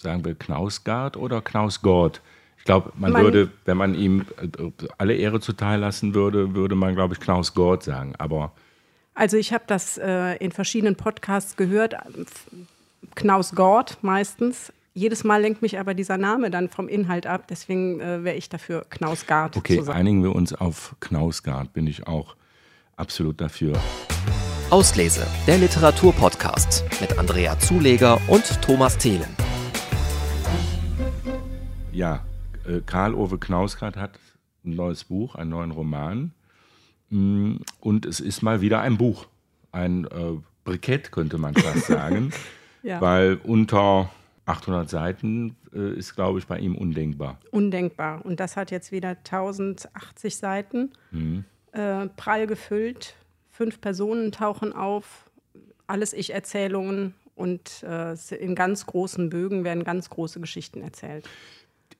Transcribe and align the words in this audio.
sagen 0.00 0.24
wir 0.24 0.34
Knausgard 0.34 1.16
oder 1.16 1.40
Knausgord? 1.40 2.20
Ich 2.58 2.64
glaube, 2.64 2.92
man, 2.96 3.12
man, 3.12 3.22
würde, 3.22 3.50
wenn 3.64 3.76
man 3.76 3.94
ihm 3.94 4.26
äh, 4.40 4.70
alle 4.98 5.14
Ehre 5.14 5.40
zuteil 5.40 5.80
lassen 5.80 6.14
würde, 6.14 6.54
würde 6.54 6.74
man, 6.74 6.94
glaube 6.94 7.14
ich, 7.14 7.20
Knausgord 7.20 7.82
sagen. 7.82 8.14
Aber 8.18 8.52
also 9.14 9.36
ich 9.36 9.52
habe 9.52 9.64
das 9.66 9.98
äh, 9.98 10.36
in 10.36 10.52
verschiedenen 10.52 10.96
Podcasts 10.96 11.56
gehört, 11.56 11.94
Knausgord 13.14 13.98
meistens. 14.02 14.72
Jedes 14.92 15.24
Mal 15.24 15.40
lenkt 15.40 15.62
mich 15.62 15.78
aber 15.78 15.94
dieser 15.94 16.16
Name 16.16 16.50
dann 16.50 16.68
vom 16.68 16.88
Inhalt 16.88 17.26
ab, 17.26 17.44
deswegen 17.48 18.00
äh, 18.00 18.24
wäre 18.24 18.36
ich 18.36 18.48
dafür 18.48 18.84
Knausgard. 18.90 19.56
Okay, 19.56 19.80
einigen 19.88 20.22
wir 20.22 20.34
uns 20.34 20.52
auf 20.52 20.96
Knausgard, 21.00 21.72
bin 21.72 21.86
ich 21.86 22.06
auch 22.06 22.34
absolut 22.96 23.40
dafür. 23.40 23.74
Auslese, 24.70 25.26
der 25.46 25.58
Literaturpodcast 25.58 26.84
mit 27.00 27.18
Andrea 27.18 27.58
Zuleger 27.58 28.20
und 28.28 28.60
Thomas 28.62 28.98
Thelen. 28.98 29.36
Ja, 31.92 32.24
äh, 32.66 32.80
Karl-Ove 32.84 33.38
Knausgard 33.38 33.96
hat 33.96 34.18
ein 34.64 34.74
neues 34.74 35.04
Buch, 35.04 35.34
einen 35.34 35.50
neuen 35.50 35.70
Roman. 35.70 36.32
Mm, 37.08 37.56
und 37.80 38.06
es 38.06 38.20
ist 38.20 38.42
mal 38.42 38.60
wieder 38.60 38.80
ein 38.80 38.96
Buch, 38.96 39.26
ein 39.72 40.04
äh, 40.04 40.38
Brikett 40.64 41.10
könnte 41.10 41.38
man 41.38 41.54
fast 41.54 41.86
sagen, 41.86 42.32
ja. 42.82 43.00
weil 43.00 43.40
unter 43.42 44.10
800 44.46 44.88
Seiten 44.88 45.56
äh, 45.74 45.94
ist, 45.94 46.14
glaube 46.14 46.38
ich, 46.38 46.46
bei 46.46 46.58
ihm 46.58 46.76
undenkbar. 46.76 47.38
Undenkbar. 47.50 48.24
Und 48.24 48.40
das 48.40 48.56
hat 48.56 48.70
jetzt 48.70 48.92
wieder 48.92 49.10
1080 49.10 50.36
Seiten, 50.36 50.92
mhm. 51.10 51.44
äh, 51.72 52.06
prall 52.16 52.46
gefüllt. 52.46 53.14
Fünf 53.50 53.80
Personen 53.80 54.32
tauchen 54.32 54.72
auf, 54.72 55.30
alles 55.86 56.12
Ich-Erzählungen 56.12 57.14
und 57.34 57.82
äh, 57.82 58.14
in 58.36 58.54
ganz 58.54 58.86
großen 58.86 59.30
Bögen 59.30 59.64
werden 59.64 59.82
ganz 59.82 60.10
große 60.10 60.40
Geschichten 60.40 60.82
erzählt. 60.82 61.28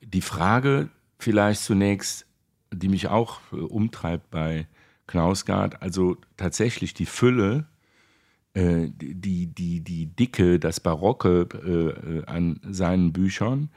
Die 0.01 0.23
Frage 0.23 0.89
vielleicht 1.19 1.63
zunächst, 1.63 2.27
die 2.73 2.88
mich 2.88 3.09
auch 3.09 3.41
äh, 3.52 3.57
umtreibt 3.57 4.30
bei 4.30 4.66
Knausgard, 5.07 5.83
also 5.83 6.16
tatsächlich 6.37 6.95
die 6.95 7.07
Fülle 7.07 7.66
äh, 8.55 8.89
die, 8.91 9.47
die, 9.47 9.80
die 9.80 10.07
Dicke, 10.07 10.59
das 10.59 10.80
Barocke 10.80 11.47
äh, 12.27 12.29
an 12.29 12.61
seinen 12.69 13.13
Büchern, 13.13 13.71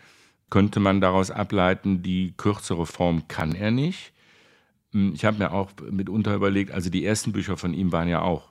könnte 0.49 0.79
man 0.79 0.99
daraus 0.99 1.29
ableiten, 1.29 2.01
die 2.01 2.33
kürzere 2.35 2.87
Form 2.87 3.27
kann 3.27 3.53
er 3.53 3.69
nicht. 3.69 4.13
Hm, 4.91 5.13
ich 5.13 5.25
habe 5.25 5.37
mir 5.37 5.51
auch 5.51 5.71
mitunter 5.91 6.33
überlegt, 6.33 6.71
also 6.71 6.89
die 6.89 7.05
ersten 7.05 7.33
Bücher 7.33 7.55
von 7.55 7.73
ihm 7.73 7.91
waren 7.91 8.07
ja 8.07 8.21
auch 8.21 8.49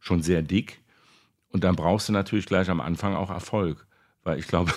schon 0.00 0.22
sehr 0.22 0.42
dick. 0.42 0.80
Und 1.50 1.64
dann 1.64 1.76
brauchst 1.76 2.08
du 2.08 2.12
natürlich 2.12 2.46
gleich 2.46 2.68
am 2.70 2.80
Anfang 2.80 3.14
auch 3.14 3.30
Erfolg. 3.30 3.86
Weil 4.24 4.38
ich 4.38 4.48
glaube, 4.48 4.72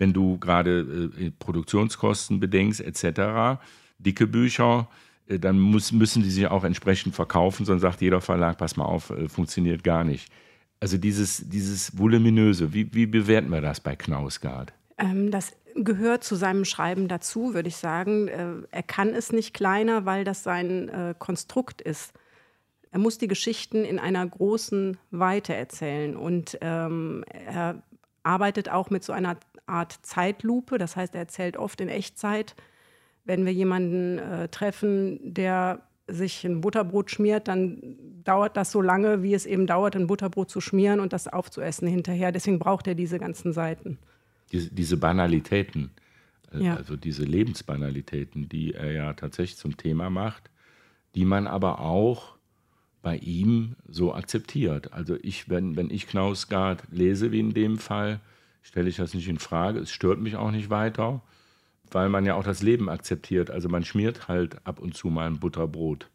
wenn 0.00 0.12
du 0.14 0.38
gerade 0.38 1.10
äh, 1.20 1.30
Produktionskosten 1.38 2.40
bedenkst, 2.40 2.80
etc., 2.80 3.60
dicke 3.98 4.26
Bücher, 4.26 4.88
äh, 5.28 5.38
dann 5.38 5.60
muss, 5.60 5.92
müssen 5.92 6.22
die 6.22 6.30
sich 6.30 6.46
auch 6.48 6.64
entsprechend 6.64 7.14
verkaufen, 7.14 7.66
sonst 7.66 7.82
sagt 7.82 8.00
jeder 8.00 8.20
Verlag, 8.20 8.58
pass 8.58 8.76
mal 8.76 8.86
auf, 8.86 9.10
äh, 9.10 9.28
funktioniert 9.28 9.84
gar 9.84 10.02
nicht. 10.02 10.32
Also 10.80 10.96
dieses, 10.96 11.48
dieses 11.50 11.98
Voluminöse, 11.98 12.72
wie, 12.72 12.92
wie 12.94 13.06
bewerten 13.06 13.50
wir 13.50 13.60
das 13.60 13.80
bei 13.80 13.94
Knausgard? 13.94 14.72
Ähm, 14.96 15.30
das 15.30 15.52
gehört 15.74 16.24
zu 16.24 16.34
seinem 16.34 16.64
Schreiben 16.64 17.06
dazu, 17.06 17.52
würde 17.52 17.68
ich 17.68 17.76
sagen. 17.76 18.28
Äh, 18.28 18.54
er 18.70 18.82
kann 18.82 19.10
es 19.10 19.32
nicht 19.32 19.52
kleiner, 19.52 20.06
weil 20.06 20.24
das 20.24 20.42
sein 20.42 20.88
äh, 20.88 21.14
Konstrukt 21.18 21.82
ist. 21.82 22.14
Er 22.90 22.98
muss 22.98 23.18
die 23.18 23.28
Geschichten 23.28 23.84
in 23.84 23.98
einer 23.98 24.26
großen 24.26 24.96
Weite 25.10 25.54
erzählen 25.54 26.16
und 26.16 26.58
ähm, 26.62 27.22
er 27.28 27.82
arbeitet 28.22 28.68
auch 28.68 28.90
mit 28.90 29.04
so 29.04 29.12
einer 29.12 29.36
Art 29.70 29.98
Zeitlupe. 30.02 30.76
Das 30.78 30.96
heißt, 30.96 31.14
er 31.14 31.20
erzählt 31.20 31.56
oft 31.56 31.80
in 31.80 31.88
Echtzeit 31.88 32.54
wenn 33.24 33.44
wir 33.44 33.52
jemanden 33.52 34.18
äh, 34.18 34.48
treffen, 34.48 35.20
der 35.22 35.82
sich 36.08 36.44
ein 36.44 36.60
Butterbrot 36.60 37.10
schmiert, 37.10 37.46
dann 37.46 37.96
dauert 38.24 38.56
das 38.56 38.72
so 38.72 38.80
lange, 38.80 39.22
wie 39.22 39.34
es 39.34 39.46
eben 39.46 39.66
dauert, 39.66 39.94
ein 39.94 40.08
Butterbrot 40.08 40.50
zu 40.50 40.60
schmieren 40.60 40.98
und 40.98 41.12
das 41.12 41.28
aufzuessen 41.28 41.86
hinterher. 41.86 42.32
Deswegen 42.32 42.58
braucht 42.58 42.88
er 42.88 42.96
diese 42.96 43.18
ganzen 43.18 43.52
Seiten. 43.52 43.98
Diese, 44.50 44.68
diese 44.72 44.96
Banalitäten, 44.96 45.92
äh, 46.52 46.64
ja. 46.64 46.76
also 46.76 46.96
diese 46.96 47.22
Lebensbanalitäten, 47.22 48.48
die 48.48 48.74
er 48.74 48.90
ja 48.90 49.12
tatsächlich 49.12 49.58
zum 49.58 49.76
Thema 49.76 50.10
macht, 50.10 50.50
die 51.14 51.24
man 51.24 51.46
aber 51.46 51.80
auch 51.80 52.36
bei 53.02 53.16
ihm 53.16 53.76
so 53.86 54.12
akzeptiert. 54.12 54.92
Also 54.92 55.16
ich, 55.22 55.48
wenn, 55.48 55.76
wenn 55.76 55.90
ich 55.90 56.08
Knausgard 56.08 56.82
lese, 56.90 57.30
wie 57.30 57.40
in 57.40 57.54
dem 57.54 57.78
Fall, 57.78 58.20
stelle 58.62 58.88
ich 58.88 58.96
das 58.96 59.14
nicht 59.14 59.28
in 59.28 59.38
Frage. 59.38 59.80
Es 59.80 59.90
stört 59.90 60.20
mich 60.20 60.36
auch 60.36 60.50
nicht 60.50 60.70
weiter 60.70 61.22
weil 61.94 62.08
man 62.08 62.24
ja 62.24 62.34
auch 62.34 62.44
das 62.44 62.62
Leben 62.62 62.88
akzeptiert. 62.88 63.50
Also 63.50 63.68
man 63.68 63.84
schmiert 63.84 64.28
halt 64.28 64.56
ab 64.66 64.80
und 64.80 64.96
zu 64.96 65.08
mal 65.08 65.26
ein 65.26 65.38
Butterbrot. 65.38 66.08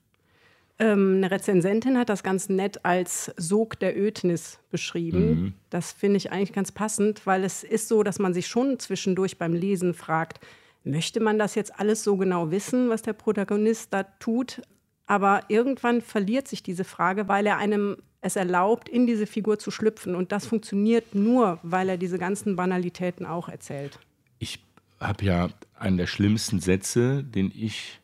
Ähm, 0.78 1.16
eine 1.18 1.32
Rezensentin 1.32 1.98
hat 1.98 2.10
das 2.10 2.22
ganz 2.22 2.50
nett 2.50 2.84
als 2.84 3.32
Sog 3.38 3.80
der 3.80 3.98
Ödnis 3.98 4.60
beschrieben. 4.72 5.30
Mhm. 5.30 5.54
Das 5.70 5.94
finde 5.94 6.18
ich 6.18 6.32
eigentlich 6.32 6.54
ganz 6.54 6.72
passend, 6.72 7.26
weil 7.26 7.44
es 7.44 7.64
ist 7.64 7.88
so, 7.88 8.04
dass 8.04 8.20
man 8.20 8.34
sich 8.34 8.48
schon 8.48 8.80
zwischendurch 8.80 9.38
beim 9.38 9.54
Lesen 9.54 9.94
fragt, 9.94 10.40
möchte 10.84 11.20
man 11.22 11.40
das 11.40 11.56
jetzt 11.56 11.80
alles 11.80 12.04
so 12.04 12.18
genau 12.18 12.52
wissen, 12.52 12.90
was 12.90 13.02
der 13.02 13.14
Protagonist 13.14 13.94
da 13.94 14.04
tut? 14.04 14.62
Aber 15.08 15.44
irgendwann 15.48 16.02
verliert 16.02 16.48
sich 16.48 16.62
diese 16.62 16.84
Frage, 16.84 17.28
weil 17.28 17.46
er 17.46 17.58
einem 17.58 17.98
es 18.26 18.36
erlaubt, 18.36 18.90
in 18.90 19.06
diese 19.06 19.28
Figur 19.28 19.60
zu 19.60 19.70
schlüpfen. 19.70 20.16
Und 20.16 20.32
das 20.32 20.48
funktioniert 20.48 21.14
nur, 21.14 21.60
weil 21.62 21.90
er 21.90 21.98
diese 21.98 22.18
ganzen 22.18 22.56
Banalitäten 22.56 23.26
auch 23.26 23.48
erzählt. 23.48 24.00
Ich 24.40 24.60
habe 25.00 25.24
ja 25.24 25.50
einen 25.78 25.98
der 25.98 26.08
schlimmsten 26.08 26.60
Sätze, 26.60 27.24
den 27.24 27.52
ich 27.56 28.00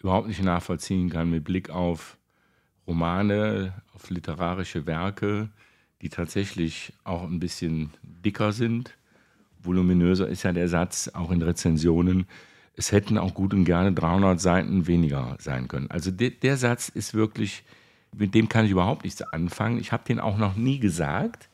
überhaupt 0.00 0.28
nicht 0.28 0.42
nachvollziehen 0.42 1.10
kann 1.10 1.30
mit 1.30 1.44
Blick 1.44 1.70
auf 1.70 2.16
Romane, 2.86 3.74
auf 3.94 4.10
literarische 4.10 4.86
Werke, 4.86 5.48
die 6.02 6.08
tatsächlich 6.08 6.92
auch 7.04 7.22
ein 7.22 7.38
bisschen 7.38 7.90
dicker 8.02 8.52
sind. 8.52 8.96
Voluminöser 9.62 10.26
ist 10.26 10.42
ja 10.42 10.52
der 10.52 10.68
Satz, 10.68 11.08
auch 11.14 11.30
in 11.30 11.42
Rezensionen. 11.42 12.26
Es 12.74 12.90
hätten 12.90 13.18
auch 13.18 13.34
gut 13.34 13.52
und 13.52 13.64
gerne 13.64 13.92
300 13.92 14.40
Seiten 14.40 14.86
weniger 14.86 15.36
sein 15.38 15.68
können. 15.68 15.90
Also 15.90 16.10
de, 16.10 16.30
der 16.30 16.56
Satz 16.56 16.88
ist 16.88 17.14
wirklich, 17.14 17.62
mit 18.16 18.34
dem 18.34 18.48
kann 18.48 18.64
ich 18.64 18.70
überhaupt 18.70 19.04
nichts 19.04 19.22
anfangen. 19.22 19.78
Ich 19.78 19.92
habe 19.92 20.04
den 20.04 20.20
auch 20.20 20.36
noch 20.36 20.56
nie 20.56 20.78
gesagt, 20.78 21.48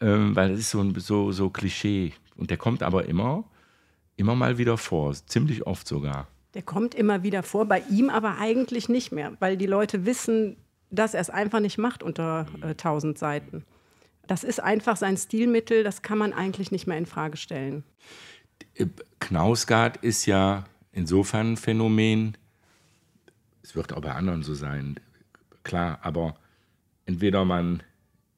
ähm, 0.00 0.36
weil 0.36 0.52
es 0.52 0.60
ist 0.60 0.70
so, 0.70 0.84
so, 0.98 1.32
so 1.32 1.50
Klischee. 1.50 2.12
Und 2.36 2.50
der 2.50 2.56
kommt 2.56 2.82
aber 2.82 3.06
immer 3.06 3.44
immer 4.18 4.34
mal 4.34 4.58
wieder 4.58 4.76
vor, 4.76 5.14
ziemlich 5.14 5.66
oft 5.66 5.88
sogar. 5.88 6.26
Der 6.54 6.62
kommt 6.62 6.94
immer 6.94 7.22
wieder 7.22 7.42
vor, 7.42 7.66
bei 7.66 7.82
ihm 7.88 8.10
aber 8.10 8.38
eigentlich 8.38 8.88
nicht 8.88 9.12
mehr, 9.12 9.32
weil 9.38 9.56
die 9.56 9.66
Leute 9.66 10.04
wissen, 10.04 10.56
dass 10.90 11.14
er 11.14 11.20
es 11.20 11.30
einfach 11.30 11.60
nicht 11.60 11.78
macht 11.78 12.02
unter 12.02 12.46
äh, 12.62 12.68
1000 12.68 13.16
Seiten. 13.16 13.64
Das 14.26 14.44
ist 14.44 14.60
einfach 14.60 14.96
sein 14.96 15.16
Stilmittel, 15.16 15.84
das 15.84 16.02
kann 16.02 16.18
man 16.18 16.32
eigentlich 16.32 16.70
nicht 16.70 16.86
mehr 16.86 16.98
in 16.98 17.06
Frage 17.06 17.36
stellen. 17.36 17.84
Äh, 18.74 18.86
Knausgard 19.20 19.98
ist 19.98 20.26
ja 20.26 20.64
insofern 20.92 21.52
ein 21.52 21.56
Phänomen, 21.56 22.36
es 23.62 23.76
wird 23.76 23.92
auch 23.92 24.00
bei 24.00 24.12
anderen 24.12 24.42
so 24.42 24.54
sein, 24.54 24.98
klar, 25.62 25.98
aber 26.02 26.36
entweder 27.06 27.44
man 27.44 27.82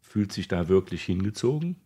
fühlt 0.00 0.32
sich 0.32 0.48
da 0.48 0.69
wirklich 0.69 1.03
hingezogen 1.04 1.76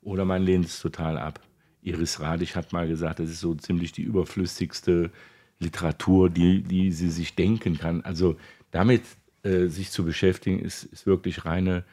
oder 0.00 0.24
man 0.24 0.42
lehnt 0.42 0.66
es 0.66 0.80
total 0.80 1.18
ab. 1.18 1.40
Iris 1.82 2.20
Radisch 2.20 2.56
hat 2.56 2.72
mal 2.72 2.88
gesagt, 2.88 3.20
das 3.20 3.30
ist 3.30 3.40
so 3.40 3.54
ziemlich 3.54 3.92
die 3.92 4.02
überflüssigste 4.02 5.10
Literatur, 5.58 6.30
die, 6.30 6.62
die 6.62 6.92
sie 6.92 7.10
sich 7.10 7.34
denken 7.34 7.78
kann. 7.78 8.02
Also 8.02 8.36
damit 8.70 9.02
äh, 9.42 9.68
sich 9.68 9.90
zu 9.90 10.04
beschäftigen, 10.04 10.58
ist, 10.58 10.84
ist 10.84 11.06
wirklich 11.06 11.44
reine 11.44 11.84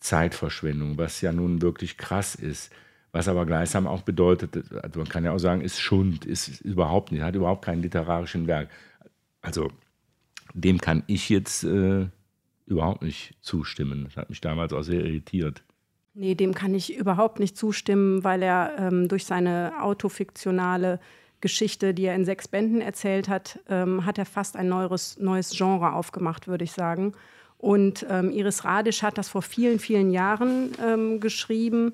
Zeitverschwendung, 0.00 0.98
was 0.98 1.20
ja 1.20 1.32
nun 1.32 1.62
wirklich 1.62 1.96
krass 1.96 2.34
ist. 2.34 2.72
Was 3.10 3.28
aber 3.28 3.46
gleichsam 3.46 3.86
auch 3.86 4.02
bedeutet, 4.02 4.72
also 4.82 5.00
man 5.00 5.08
kann 5.08 5.24
ja 5.24 5.32
auch 5.32 5.38
sagen, 5.38 5.62
ist 5.62 5.80
Schund, 5.80 6.26
ist, 6.26 6.60
überhaupt 6.60 7.10
nicht, 7.10 7.22
hat 7.22 7.34
überhaupt 7.34 7.64
keinen 7.64 7.82
literarischen 7.82 8.46
Werk. 8.46 8.68
Also 9.40 9.70
dem 10.52 10.78
kann 10.78 11.04
ich 11.06 11.28
jetzt 11.28 11.64
äh, 11.64 12.08
überhaupt 12.68 13.02
nicht 13.02 13.34
zustimmen. 13.40 14.04
Das 14.04 14.16
hat 14.16 14.30
mich 14.30 14.40
damals 14.40 14.72
auch 14.72 14.82
sehr 14.82 15.04
irritiert. 15.04 15.62
Nee, 16.14 16.34
dem 16.34 16.54
kann 16.54 16.74
ich 16.74 16.96
überhaupt 16.96 17.38
nicht 17.38 17.56
zustimmen, 17.56 18.24
weil 18.24 18.42
er 18.42 18.74
ähm, 18.78 19.08
durch 19.08 19.24
seine 19.24 19.72
autofiktionale 19.80 21.00
Geschichte, 21.40 21.94
die 21.94 22.06
er 22.06 22.14
in 22.14 22.24
sechs 22.24 22.48
Bänden 22.48 22.80
erzählt 22.80 23.28
hat, 23.28 23.60
ähm, 23.68 24.04
hat 24.04 24.18
er 24.18 24.26
fast 24.26 24.56
ein 24.56 24.68
neues, 24.68 25.18
neues 25.18 25.50
Genre 25.56 25.92
aufgemacht, 25.92 26.48
würde 26.48 26.64
ich 26.64 26.72
sagen. 26.72 27.12
Und 27.56 28.06
ähm, 28.08 28.30
Iris 28.30 28.64
Radisch 28.64 29.02
hat 29.02 29.18
das 29.18 29.28
vor 29.28 29.42
vielen, 29.42 29.78
vielen 29.78 30.10
Jahren 30.10 30.72
ähm, 30.84 31.20
geschrieben. 31.20 31.92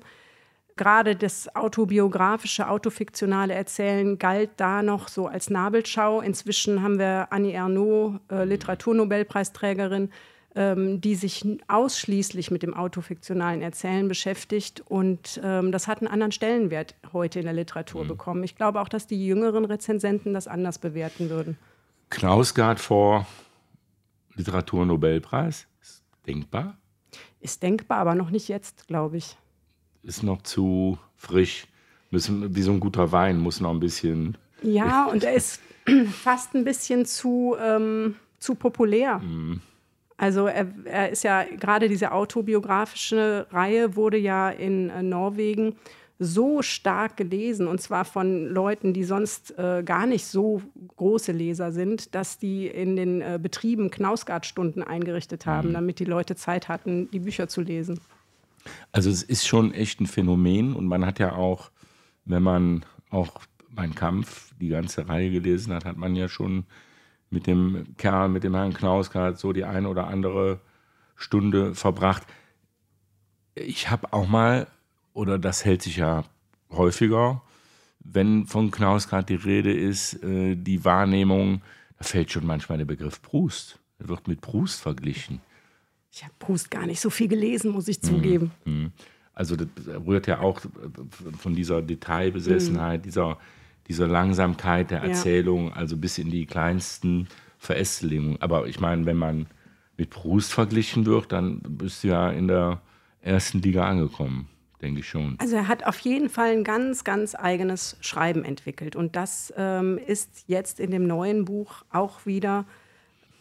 Gerade 0.75 1.15
das 1.15 1.55
autobiografische, 1.55 2.67
autofiktionale 2.67 3.53
Erzählen 3.53 4.19
galt 4.19 4.51
da 4.57 4.83
noch 4.83 5.07
so 5.07 5.27
als 5.27 5.49
Nabelschau. 5.49 6.21
Inzwischen 6.21 6.81
haben 6.81 6.99
wir 6.99 7.27
Annie 7.31 7.53
Ernaux, 7.53 8.19
äh, 8.29 8.43
Literaturnobelpreisträgerin, 8.43 10.09
ähm, 10.55 11.01
die 11.01 11.15
sich 11.15 11.45
ausschließlich 11.67 12.49
mit 12.49 12.63
dem 12.63 12.73
autofiktionalen 12.73 13.61
Erzählen 13.61 14.07
beschäftigt. 14.07 14.81
Und 14.87 15.39
ähm, 15.43 15.71
das 15.71 15.87
hat 15.87 15.99
einen 15.99 16.07
anderen 16.07 16.31
Stellenwert 16.31 16.95
heute 17.13 17.39
in 17.39 17.45
der 17.45 17.53
Literatur 17.53 18.03
mhm. 18.03 18.07
bekommen. 18.07 18.43
Ich 18.43 18.55
glaube 18.55 18.81
auch, 18.81 18.89
dass 18.89 19.05
die 19.05 19.25
jüngeren 19.25 19.65
Rezensenten 19.65 20.33
das 20.33 20.47
anders 20.47 20.79
bewerten 20.79 21.29
würden. 21.29 21.57
Knausgard 22.09 22.79
vor 22.79 23.27
Literaturnobelpreis? 24.35 25.67
Ist 25.81 26.03
denkbar? 26.25 26.77
Ist 27.39 27.61
denkbar, 27.61 27.99
aber 27.99 28.15
noch 28.15 28.29
nicht 28.29 28.47
jetzt, 28.47 28.87
glaube 28.87 29.17
ich. 29.17 29.37
Ist 30.03 30.23
noch 30.23 30.41
zu 30.41 30.97
frisch. 31.15 31.67
Müssen, 32.11 32.55
wie 32.55 32.61
so 32.61 32.71
ein 32.71 32.79
guter 32.79 33.11
Wein, 33.11 33.39
muss 33.39 33.59
noch 33.59 33.71
ein 33.71 33.79
bisschen. 33.79 34.37
Ja, 34.61 35.05
und 35.11 35.23
er 35.23 35.33
ist 35.33 35.59
fast 36.11 36.55
ein 36.55 36.63
bisschen 36.63 37.05
zu, 37.05 37.55
ähm, 37.59 38.15
zu 38.39 38.55
populär. 38.55 39.19
Mm. 39.19 39.61
Also 40.17 40.47
er, 40.47 40.67
er, 40.85 41.09
ist 41.09 41.23
ja 41.23 41.43
gerade 41.43 41.89
diese 41.89 42.11
autobiografische 42.11 43.47
Reihe 43.51 43.95
wurde 43.95 44.17
ja 44.17 44.49
in 44.49 44.89
äh, 44.89 45.03
Norwegen 45.03 45.75
so 46.17 46.61
stark 46.61 47.17
gelesen 47.17 47.67
und 47.67 47.81
zwar 47.81 48.05
von 48.05 48.45
Leuten, 48.45 48.93
die 48.93 49.03
sonst 49.03 49.57
äh, 49.59 49.83
gar 49.83 50.05
nicht 50.05 50.25
so 50.25 50.61
große 50.95 51.33
Leser 51.33 51.73
sind, 51.73 52.15
dass 52.15 52.39
die 52.39 52.67
in 52.67 52.95
den 52.95 53.21
äh, 53.21 53.37
Betrieben 53.41 53.91
Knausgard-Stunden 53.91 54.81
eingerichtet 54.81 55.45
haben, 55.45 55.69
mhm. 55.69 55.73
damit 55.73 55.99
die 55.99 56.05
Leute 56.05 56.37
Zeit 56.37 56.69
hatten, 56.69 57.11
die 57.11 57.19
Bücher 57.19 57.49
zu 57.49 57.59
lesen. 57.59 57.99
Also 58.93 59.09
es 59.09 59.23
ist 59.23 59.45
schon 59.45 59.73
echt 59.73 59.99
ein 59.99 60.07
Phänomen 60.07 60.73
und 60.73 60.87
man 60.87 61.05
hat 61.05 61.19
ja 61.19 61.33
auch, 61.33 61.69
wenn 62.23 62.43
man 62.43 62.85
auch 63.09 63.41
Mein 63.69 63.93
Kampf, 63.93 64.53
die 64.61 64.69
ganze 64.69 65.09
Reihe 65.09 65.29
gelesen 65.29 65.73
hat, 65.73 65.83
hat 65.83 65.97
man 65.97 66.15
ja 66.15 66.29
schon 66.29 66.63
mit 67.35 67.45
dem 67.45 67.95
Kerl, 67.97 68.29
mit 68.29 68.43
dem 68.43 68.55
Herrn 68.55 68.73
Knausgard 68.73 69.37
so 69.37 69.53
die 69.53 69.65
eine 69.65 69.89
oder 69.89 70.07
andere 70.07 70.59
Stunde 71.15 71.75
verbracht. 71.75 72.23
Ich 73.53 73.91
habe 73.91 74.11
auch 74.13 74.27
mal 74.27 74.67
oder 75.13 75.37
das 75.37 75.63
hält 75.63 75.81
sich 75.81 75.97
ja 75.97 76.23
häufiger, 76.71 77.41
wenn 77.99 78.45
von 78.47 78.71
Knausgard 78.71 79.29
die 79.29 79.35
Rede 79.35 79.73
ist, 79.73 80.23
äh, 80.23 80.55
die 80.55 80.83
Wahrnehmung, 80.85 81.61
da 81.97 82.05
fällt 82.05 82.31
schon 82.31 82.45
manchmal 82.45 82.77
der 82.77 82.85
Begriff 82.85 83.21
Proust. 83.21 83.79
Er 83.99 84.09
wird 84.09 84.27
mit 84.27 84.41
Proust 84.41 84.81
verglichen. 84.81 85.41
Ich 86.11 86.23
habe 86.23 86.33
Proust 86.39 86.71
gar 86.71 86.85
nicht 86.85 87.01
so 87.01 87.09
viel 87.09 87.27
gelesen, 87.27 87.71
muss 87.71 87.87
ich 87.87 88.01
zugeben. 88.01 88.51
Mhm. 88.65 88.91
Also 89.33 89.55
das 89.57 89.67
rührt 90.05 90.27
ja 90.27 90.39
auch 90.39 90.61
von 91.37 91.55
dieser 91.55 91.81
Detailbesessenheit, 91.81 93.01
mhm. 93.01 93.03
dieser, 93.03 93.37
dieser 93.87 94.07
Langsamkeit 94.07 94.91
der 94.91 95.01
Erzählung, 95.01 95.67
ja. 95.67 95.73
also 95.73 95.97
bis 95.97 96.17
in 96.17 96.29
die 96.29 96.45
kleinsten 96.45 97.27
Verästelungen. 97.57 98.41
Aber 98.41 98.67
ich 98.67 98.79
meine, 98.79 99.05
wenn 99.05 99.17
man 99.17 99.47
mit 99.97 100.09
Proust 100.09 100.53
verglichen 100.53 101.05
wird, 101.05 101.31
dann 101.31 101.61
bist 101.61 102.03
du 102.03 102.09
ja 102.09 102.29
in 102.29 102.47
der 102.47 102.81
ersten 103.21 103.61
Liga 103.61 103.87
angekommen 103.87 104.49
denke 104.81 104.99
ich 104.99 105.09
schon. 105.09 105.35
Also 105.39 105.55
er 105.55 105.67
hat 105.67 105.85
auf 105.85 105.99
jeden 105.99 106.29
Fall 106.29 106.51
ein 106.51 106.63
ganz, 106.63 107.03
ganz 107.03 107.33
eigenes 107.33 107.97
Schreiben 108.01 108.43
entwickelt. 108.43 108.95
Und 108.95 109.15
das 109.15 109.53
ähm, 109.57 109.97
ist 109.97 110.43
jetzt 110.47 110.79
in 110.79 110.91
dem 110.91 111.07
neuen 111.07 111.45
Buch 111.45 111.83
auch 111.91 112.25
wieder 112.25 112.65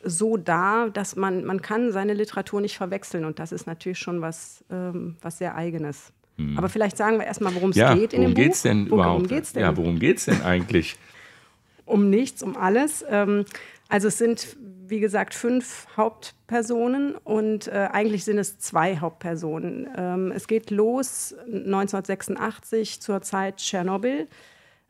so 0.02 0.36
da, 0.36 0.88
dass 0.88 1.16
man, 1.16 1.44
man 1.44 1.62
kann 1.62 1.92
seine 1.92 2.14
Literatur 2.14 2.60
nicht 2.60 2.76
verwechseln. 2.76 3.24
Und 3.24 3.38
das 3.38 3.52
ist 3.52 3.66
natürlich 3.66 3.98
schon 3.98 4.20
was, 4.20 4.64
ähm, 4.70 5.16
was 5.20 5.38
sehr 5.38 5.54
Eigenes. 5.54 6.12
Hm. 6.36 6.58
Aber 6.58 6.68
vielleicht 6.68 6.96
sagen 6.96 7.18
wir 7.18 7.26
erstmal, 7.26 7.54
worum 7.54 7.70
es 7.70 7.76
ja, 7.76 7.94
geht 7.94 8.12
in 8.12 8.20
worum 8.20 8.34
dem 8.34 8.44
geht's 8.44 8.62
Buch. 8.62 8.68
Denn 8.68 8.90
worum 8.90 9.00
überhaupt? 9.00 9.28
geht's 9.28 9.52
denn? 9.52 9.62
Ja, 9.62 9.76
worum 9.76 9.98
geht 9.98 10.18
es 10.18 10.24
denn 10.24 10.42
eigentlich? 10.42 10.96
um 11.86 12.10
nichts, 12.10 12.42
um 12.42 12.56
alles. 12.56 13.04
Ähm, 13.08 13.44
also 13.88 14.08
es 14.08 14.18
sind, 14.18 14.56
wie 14.86 15.00
gesagt, 15.00 15.34
fünf 15.34 15.86
Hauptpersonen 15.96 17.14
und 17.16 17.68
äh, 17.68 17.88
eigentlich 17.92 18.24
sind 18.24 18.38
es 18.38 18.58
zwei 18.58 18.98
Hauptpersonen. 18.98 19.88
Ähm, 19.96 20.32
es 20.32 20.46
geht 20.46 20.70
los 20.70 21.34
1986 21.46 23.00
zur 23.00 23.22
Zeit 23.22 23.58
Tschernobyl. 23.58 24.28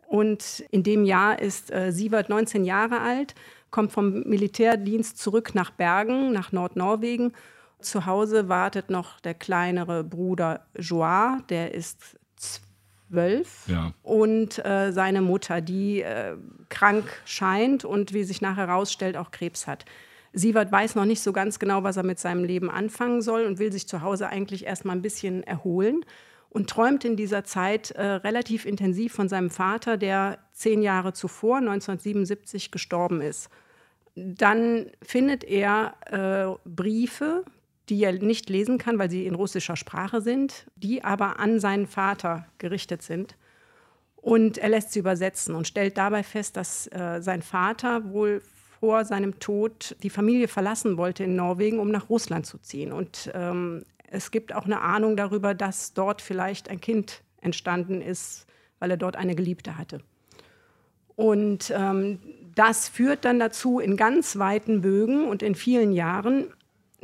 Und 0.06 0.64
in 0.70 0.82
dem 0.82 1.05
Jahr 1.05 1.41
ist 1.41 1.73
äh, 1.73 1.91
Sievert 1.91 2.29
19 2.29 2.64
Jahre 2.64 3.00
alt, 3.00 3.35
kommt 3.70 3.91
vom 3.91 4.23
Militärdienst 4.23 5.19
zurück 5.19 5.55
nach 5.55 5.70
Bergen, 5.70 6.32
nach 6.32 6.52
Nordnorwegen. 6.52 7.32
Zu 7.84 8.06
Hause 8.06 8.48
wartet 8.48 8.90
noch 8.90 9.20
der 9.20 9.34
kleinere 9.34 10.04
Bruder 10.04 10.66
Joa, 10.76 11.40
der 11.48 11.75
ist 11.75 12.16
zwölf 12.36 13.69
ja. 13.69 13.92
und 14.02 14.64
äh, 14.64 14.92
seine 14.92 15.20
Mutter, 15.20 15.60
die 15.60 16.02
äh, 16.02 16.36
krank 16.69 17.04
scheint 17.25 17.84
und 17.84 18.12
wie 18.12 18.25
sich 18.25 18.40
nachher 18.40 18.66
herausstellt, 18.66 19.16
auch 19.16 19.31
Krebs 19.31 19.66
hat. 19.66 19.84
Sievert 20.32 20.72
weiß 20.72 20.96
noch 20.96 21.04
nicht 21.04 21.20
so 21.20 21.32
ganz 21.32 21.58
genau, 21.60 21.84
was 21.84 21.96
er 21.96 22.02
mit 22.02 22.19
seinem 22.19 22.42
Leben 22.42 22.69
anfangen 22.70 23.22
soll 23.22 23.44
und 23.44 23.60
will 23.60 23.70
sich 23.70 23.86
zu 23.86 24.02
Hause 24.02 24.28
eigentlich 24.28 24.64
erst 24.66 24.84
mal 24.84 24.92
ein 24.92 25.02
bisschen 25.02 25.44
erholen 25.44 26.04
und 26.50 26.70
träumt 26.70 27.04
in 27.04 27.16
dieser 27.16 27.44
Zeit 27.44 27.92
äh, 27.92 28.02
relativ 28.02 28.64
intensiv 28.64 29.12
von 29.12 29.28
seinem 29.28 29.50
Vater, 29.50 29.96
der 29.96 30.38
zehn 30.52 30.82
Jahre 30.82 31.12
zuvor, 31.12 31.58
1977, 31.58 32.70
gestorben 32.70 33.20
ist. 33.20 33.48
Dann 34.16 34.86
findet 35.02 35.44
er 35.44 35.94
äh, 36.06 36.69
Briefe, 36.69 37.44
die 37.88 38.02
er 38.02 38.12
nicht 38.12 38.48
lesen 38.48 38.78
kann, 38.78 38.98
weil 38.98 39.10
sie 39.10 39.26
in 39.26 39.34
russischer 39.34 39.76
Sprache 39.76 40.20
sind, 40.20 40.66
die 40.76 41.04
aber 41.04 41.38
an 41.38 41.60
seinen 41.60 41.86
Vater 41.86 42.46
gerichtet 42.58 43.02
sind. 43.02 43.36
Und 44.16 44.56
er 44.56 44.70
lässt 44.70 44.92
sie 44.92 45.00
übersetzen 45.00 45.54
und 45.54 45.69
stellt 45.69 45.98
dabei 45.98 46.22
fest, 46.22 46.56
dass 46.56 46.86
äh, 46.86 47.20
sein 47.20 47.42
Vater 47.42 48.10
wohl 48.10 48.40
vor 48.81 49.04
seinem 49.04 49.38
Tod 49.38 49.96
die 50.02 50.10
Familie 50.10 50.48
verlassen 50.48 50.96
wollte 50.96 51.25
in 51.25 51.36
Norwegen, 51.36 51.78
um 51.78 51.90
nach 51.90 52.08
Russland 52.08 52.46
zu 52.46 52.58
ziehen. 52.58 52.92
Und 52.92 53.31
ähm, 53.34 53.84
es 54.10 54.31
gibt 54.31 54.54
auch 54.54 54.64
eine 54.64 54.81
Ahnung 54.81 55.16
darüber, 55.16 55.54
dass 55.54 55.92
dort 55.92 56.22
vielleicht 56.22 56.70
ein 56.70 56.81
Kind 56.81 57.22
entstanden 57.40 58.00
ist, 58.00 58.46
weil 58.78 58.90
er 58.90 58.96
dort 58.96 59.16
eine 59.16 59.34
Geliebte 59.34 59.76
hatte. 59.76 60.00
Und 61.16 61.72
ähm, 61.76 62.19
das 62.54 62.88
führt 62.88 63.25
dann 63.25 63.38
dazu 63.38 63.78
in 63.78 63.96
ganz 63.96 64.38
weiten 64.38 64.81
Bögen 64.81 65.28
und 65.28 65.42
in 65.42 65.54
vielen 65.54 65.92
Jahren, 65.92 66.46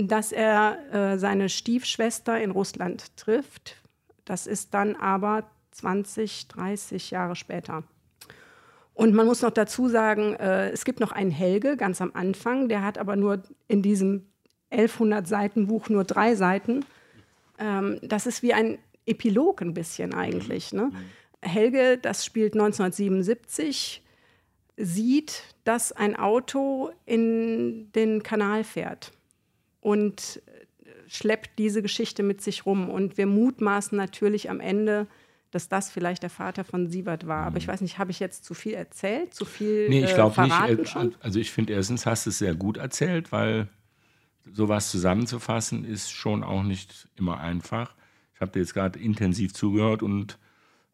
dass 0.09 0.33
er 0.33 0.79
äh, 0.93 1.19
seine 1.19 1.49
Stiefschwester 1.49 2.41
in 2.41 2.51
Russland 2.51 3.17
trifft. 3.17 3.77
Das 4.25 4.47
ist 4.47 4.75
dann 4.75 4.97
aber 4.97 5.51
20, 5.73 6.49
30 6.49 7.11
Jahre 7.11 7.37
später. 7.37 7.85
Und 8.95 9.15
man 9.15 9.27
muss 9.27 9.43
noch 9.43 9.51
dazu 9.51 9.89
sagen, 9.89 10.35
äh, 10.35 10.71
es 10.71 10.85
gibt 10.85 11.01
noch 11.01 11.13
einen 11.13 11.31
Helge 11.31 11.77
ganz 11.77 12.01
am 12.01 12.11
Anfang, 12.15 12.69
der 12.69 12.85
hat 12.85 12.99
aber 12.99 13.17
nur 13.17 13.43
in 13.67 13.83
diesem 13.83 14.27
1100 14.71 15.27
Seiten 15.27 15.67
Buch 15.67 15.89
nur 15.89 16.05
drei 16.05 16.35
Seiten. 16.35 16.85
Ähm, 17.59 17.99
das 18.03 18.27
ist 18.27 18.43
wie 18.43 18.53
ein 18.53 18.79
Epilog 19.07 19.63
ein 19.63 19.75
bisschen 19.75 20.15
eigentlich. 20.15 20.73
Ne? 20.73 20.93
Helge, 21.41 21.99
das 21.99 22.25
spielt 22.25 22.55
1977, 22.55 24.03
sieht, 24.77 25.43
dass 25.65 25.93
ein 25.93 26.15
Auto 26.17 26.91
in 27.07 27.91
den 27.93 28.23
Kanal 28.23 28.65
fährt 28.65 29.13
und 29.81 30.43
schleppt 31.09 31.59
diese 31.59 31.83
Geschichte 31.83 32.23
mit 32.23 32.41
sich 32.41 32.67
rum. 32.67 32.89
Und 32.89 33.19
wir 33.19 33.27
mutmaßen 33.27 33.97
natürlich 33.97 34.49
am 34.49 34.61
Ende, 34.61 35.07
dass 35.51 35.69
das 35.69 35.91
vielleicht 35.91 36.23
der 36.23 36.31
Vater 36.31 36.63
von 36.65 36.89
Siebert 36.89 37.27
war. 37.27 37.47
Aber 37.47 37.57
ich 37.57 37.67
mhm. 37.67 37.73
weiß 37.73 37.81
nicht, 37.81 37.99
habe 37.99 38.13
ich 38.13 38.21
jetzt 38.21 38.45
zu 38.45 38.55
viel 38.55 38.75
erzählt? 38.75 39.35
Zu 39.35 39.45
viel 39.45 39.89
Nee, 39.89 40.05
ich 40.05 40.15
glaube 40.15 40.41
äh, 40.41 40.75
nicht. 40.77 40.89
Schon? 40.89 41.15
Also 41.21 41.41
ich 41.41 41.51
finde, 41.51 41.73
erstens 41.73 42.07
hast 42.07 42.27
du 42.27 42.31
es 42.31 42.39
sehr 42.39 42.55
gut 42.55 42.77
erzählt, 42.77 43.33
weil 43.33 43.69
sowas 44.53 44.91
zusammenzufassen 44.91 45.85
ist 45.85 46.11
schon 46.11 46.45
auch 46.45 46.63
nicht 46.63 47.09
immer 47.17 47.41
einfach. 47.41 47.95
Ich 48.35 48.41
habe 48.41 48.53
dir 48.53 48.61
jetzt 48.61 48.75
gerade 48.75 48.99
intensiv 48.99 49.53
zugehört 49.53 50.03
und 50.03 50.39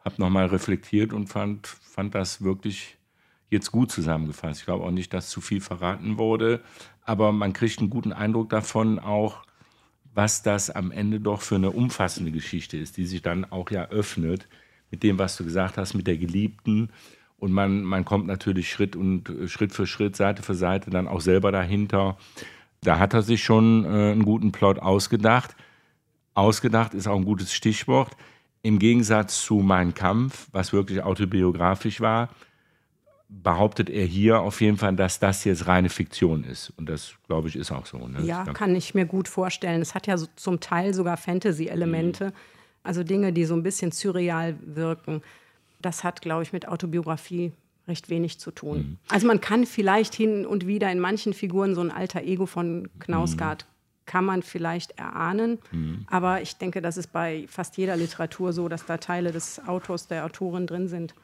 habe 0.00 0.16
nochmal 0.18 0.46
reflektiert 0.46 1.12
und 1.12 1.26
fand, 1.26 1.66
fand 1.66 2.14
das 2.14 2.42
wirklich 2.42 2.95
jetzt 3.50 3.70
gut 3.72 3.90
zusammengefasst. 3.90 4.60
Ich 4.60 4.66
glaube 4.66 4.84
auch 4.84 4.90
nicht, 4.90 5.12
dass 5.12 5.30
zu 5.30 5.40
viel 5.40 5.60
verraten 5.60 6.18
wurde, 6.18 6.60
aber 7.02 7.32
man 7.32 7.52
kriegt 7.52 7.78
einen 7.78 7.90
guten 7.90 8.12
Eindruck 8.12 8.48
davon 8.50 8.98
auch, 8.98 9.44
was 10.14 10.42
das 10.42 10.70
am 10.70 10.90
Ende 10.90 11.20
doch 11.20 11.42
für 11.42 11.56
eine 11.56 11.70
umfassende 11.70 12.32
Geschichte 12.32 12.78
ist, 12.78 12.96
die 12.96 13.04
sich 13.04 13.22
dann 13.22 13.44
auch 13.44 13.70
ja 13.70 13.88
öffnet 13.88 14.48
mit 14.90 15.02
dem, 15.02 15.18
was 15.18 15.36
du 15.36 15.44
gesagt 15.44 15.76
hast, 15.76 15.94
mit 15.94 16.06
der 16.06 16.16
Geliebten. 16.16 16.90
Und 17.38 17.52
man, 17.52 17.82
man 17.82 18.04
kommt 18.04 18.26
natürlich 18.26 18.70
Schritt 18.70 18.96
und 18.96 19.30
Schritt 19.46 19.72
für 19.72 19.86
Schritt, 19.86 20.16
Seite 20.16 20.42
für 20.42 20.54
Seite 20.54 20.90
dann 20.90 21.06
auch 21.06 21.20
selber 21.20 21.52
dahinter. 21.52 22.16
Da 22.80 22.98
hat 22.98 23.14
er 23.14 23.22
sich 23.22 23.44
schon 23.44 23.84
äh, 23.84 23.88
einen 23.88 24.24
guten 24.24 24.52
Plot 24.52 24.78
ausgedacht. 24.78 25.54
Ausgedacht 26.34 26.94
ist 26.94 27.06
auch 27.06 27.16
ein 27.16 27.24
gutes 27.24 27.52
Stichwort. 27.52 28.16
Im 28.62 28.78
Gegensatz 28.78 29.42
zu 29.44 29.56
Mein 29.56 29.92
Kampf, 29.92 30.48
was 30.52 30.72
wirklich 30.72 31.02
autobiografisch 31.02 32.00
war, 32.00 32.30
behauptet 33.28 33.90
er 33.90 34.04
hier 34.04 34.40
auf 34.40 34.60
jeden 34.60 34.76
Fall, 34.76 34.94
dass 34.94 35.18
das 35.18 35.44
jetzt 35.44 35.66
reine 35.66 35.88
Fiktion 35.88 36.44
ist. 36.44 36.72
Und 36.76 36.88
das, 36.88 37.14
glaube 37.26 37.48
ich, 37.48 37.56
ist 37.56 37.72
auch 37.72 37.86
so. 37.86 37.98
Ne? 38.06 38.22
Ja, 38.22 38.44
kann 38.44 38.74
ich 38.76 38.94
mir 38.94 39.04
gut 39.04 39.28
vorstellen. 39.28 39.82
Es 39.82 39.94
hat 39.94 40.06
ja 40.06 40.16
so 40.16 40.26
zum 40.36 40.60
Teil 40.60 40.94
sogar 40.94 41.16
Fantasy-Elemente, 41.16 42.26
mhm. 42.26 42.32
also 42.82 43.02
Dinge, 43.02 43.32
die 43.32 43.44
so 43.44 43.54
ein 43.54 43.62
bisschen 43.62 43.90
surreal 43.90 44.56
wirken. 44.64 45.22
Das 45.82 46.04
hat, 46.04 46.22
glaube 46.22 46.44
ich, 46.44 46.52
mit 46.52 46.68
Autobiografie 46.68 47.52
recht 47.88 48.10
wenig 48.10 48.38
zu 48.38 48.50
tun. 48.50 48.78
Mhm. 48.78 48.98
Also 49.08 49.26
man 49.26 49.40
kann 49.40 49.66
vielleicht 49.66 50.14
hin 50.14 50.46
und 50.46 50.66
wieder 50.66 50.90
in 50.90 51.00
manchen 51.00 51.32
Figuren 51.34 51.74
so 51.74 51.80
ein 51.80 51.90
alter 51.90 52.22
Ego 52.22 52.46
von 52.46 52.88
Knausgard 53.00 53.66
kann 54.06 54.24
man 54.24 54.42
vielleicht 54.42 54.92
erahnen. 54.92 55.58
Mhm. 55.72 56.06
Aber 56.08 56.40
ich 56.40 56.56
denke, 56.56 56.80
das 56.80 56.96
ist 56.96 57.12
bei 57.12 57.44
fast 57.48 57.76
jeder 57.76 57.96
Literatur 57.96 58.52
so, 58.52 58.68
dass 58.68 58.86
da 58.86 58.96
Teile 58.98 59.32
des 59.32 59.60
Autors, 59.66 60.06
der 60.06 60.24
Autorin 60.24 60.66
drin 60.66 60.88
sind. 60.88 61.14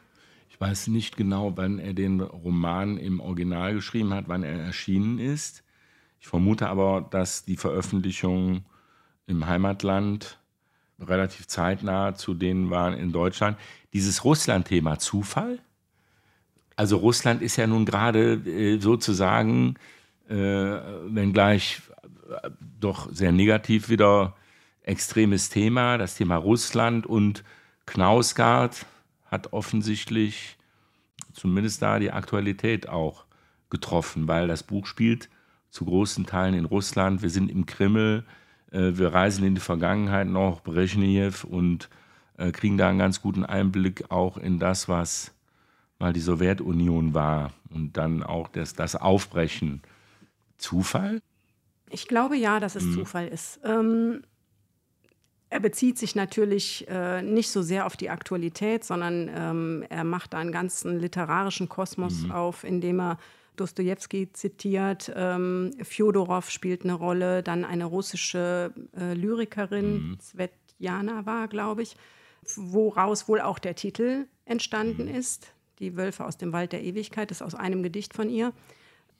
Ich 0.52 0.60
weiß 0.60 0.88
nicht 0.88 1.16
genau, 1.16 1.56
wann 1.56 1.78
er 1.78 1.94
den 1.94 2.20
Roman 2.20 2.98
im 2.98 3.20
Original 3.20 3.72
geschrieben 3.72 4.12
hat, 4.12 4.24
wann 4.28 4.42
er 4.42 4.60
erschienen 4.60 5.18
ist. 5.18 5.64
Ich 6.20 6.28
vermute 6.28 6.68
aber, 6.68 7.08
dass 7.10 7.46
die 7.46 7.56
Veröffentlichung 7.56 8.66
im 9.26 9.46
Heimatland 9.46 10.38
relativ 11.00 11.46
zeitnah 11.46 12.14
zu 12.14 12.34
denen 12.34 12.68
waren 12.68 12.92
in 12.92 13.12
Deutschland. 13.12 13.56
Dieses 13.94 14.24
Russland-Thema 14.24 14.98
Zufall? 14.98 15.58
Also 16.76 16.98
Russland 16.98 17.40
ist 17.40 17.56
ja 17.56 17.66
nun 17.66 17.86
gerade 17.86 18.34
äh, 18.34 18.78
sozusagen, 18.78 19.76
äh, 20.28 20.34
wenngleich 20.34 21.80
äh, 22.42 22.50
doch 22.78 23.10
sehr 23.10 23.32
negativ 23.32 23.88
wieder 23.88 24.36
extremes 24.82 25.48
Thema, 25.48 25.96
das 25.96 26.14
Thema 26.14 26.36
Russland 26.36 27.06
und 27.06 27.42
Knausgard 27.86 28.86
hat 29.32 29.54
offensichtlich 29.54 30.58
zumindest 31.32 31.80
da 31.80 31.98
die 31.98 32.12
Aktualität 32.12 32.88
auch 32.88 33.24
getroffen, 33.70 34.28
weil 34.28 34.46
das 34.46 34.62
Buch 34.62 34.86
spielt 34.86 35.30
zu 35.70 35.86
großen 35.86 36.26
Teilen 36.26 36.54
in 36.54 36.66
Russland. 36.66 37.22
Wir 37.22 37.30
sind 37.30 37.50
im 37.50 37.64
Kreml, 37.64 38.24
äh, 38.70 38.92
wir 38.92 39.14
reisen 39.14 39.44
in 39.46 39.54
die 39.54 39.60
Vergangenheit 39.62 40.28
noch, 40.28 40.60
Brezhnev 40.60 41.44
und 41.44 41.88
äh, 42.36 42.52
kriegen 42.52 42.76
da 42.76 42.90
einen 42.90 42.98
ganz 42.98 43.22
guten 43.22 43.44
Einblick 43.44 44.10
auch 44.10 44.36
in 44.36 44.58
das, 44.58 44.86
was 44.86 45.32
mal 45.98 46.12
die 46.12 46.20
Sowjetunion 46.20 47.14
war 47.14 47.52
und 47.70 47.96
dann 47.96 48.22
auch 48.22 48.48
das, 48.48 48.74
das 48.74 48.96
Aufbrechen. 48.96 49.80
Zufall? 50.58 51.22
Ich 51.88 52.06
glaube 52.06 52.36
ja, 52.36 52.60
dass 52.60 52.74
es 52.74 52.84
hm. 52.84 52.92
Zufall 52.92 53.28
ist. 53.28 53.60
Ähm, 53.64 54.22
er 55.52 55.60
bezieht 55.60 55.98
sich 55.98 56.14
natürlich 56.14 56.88
äh, 56.88 57.20
nicht 57.20 57.50
so 57.50 57.60
sehr 57.60 57.84
auf 57.84 57.98
die 57.98 58.08
Aktualität, 58.08 58.84
sondern 58.84 59.30
ähm, 59.34 59.84
er 59.90 60.02
macht 60.02 60.32
da 60.32 60.38
einen 60.38 60.50
ganzen 60.50 60.98
literarischen 60.98 61.68
Kosmos 61.68 62.22
mhm. 62.22 62.32
auf, 62.32 62.64
indem 62.64 63.00
er 63.00 63.18
Dostoevsky 63.56 64.32
zitiert, 64.32 65.12
ähm, 65.14 65.72
Fjodorow 65.82 66.48
spielt 66.48 66.84
eine 66.84 66.94
Rolle, 66.94 67.42
dann 67.42 67.66
eine 67.66 67.84
russische 67.84 68.72
äh, 68.96 69.12
Lyrikerin, 69.12 69.92
mhm. 69.92 70.18
Svetjana 70.20 71.26
war, 71.26 71.48
glaube 71.48 71.82
ich, 71.82 71.96
woraus 72.56 73.28
wohl 73.28 73.42
auch 73.42 73.58
der 73.58 73.74
Titel 73.74 74.26
entstanden 74.46 75.04
mhm. 75.04 75.14
ist. 75.14 75.52
Die 75.80 75.98
Wölfe 75.98 76.24
aus 76.24 76.38
dem 76.38 76.54
Wald 76.54 76.72
der 76.72 76.82
Ewigkeit 76.82 77.30
ist 77.30 77.42
aus 77.42 77.54
einem 77.54 77.82
Gedicht 77.82 78.14
von 78.14 78.30
ihr. 78.30 78.54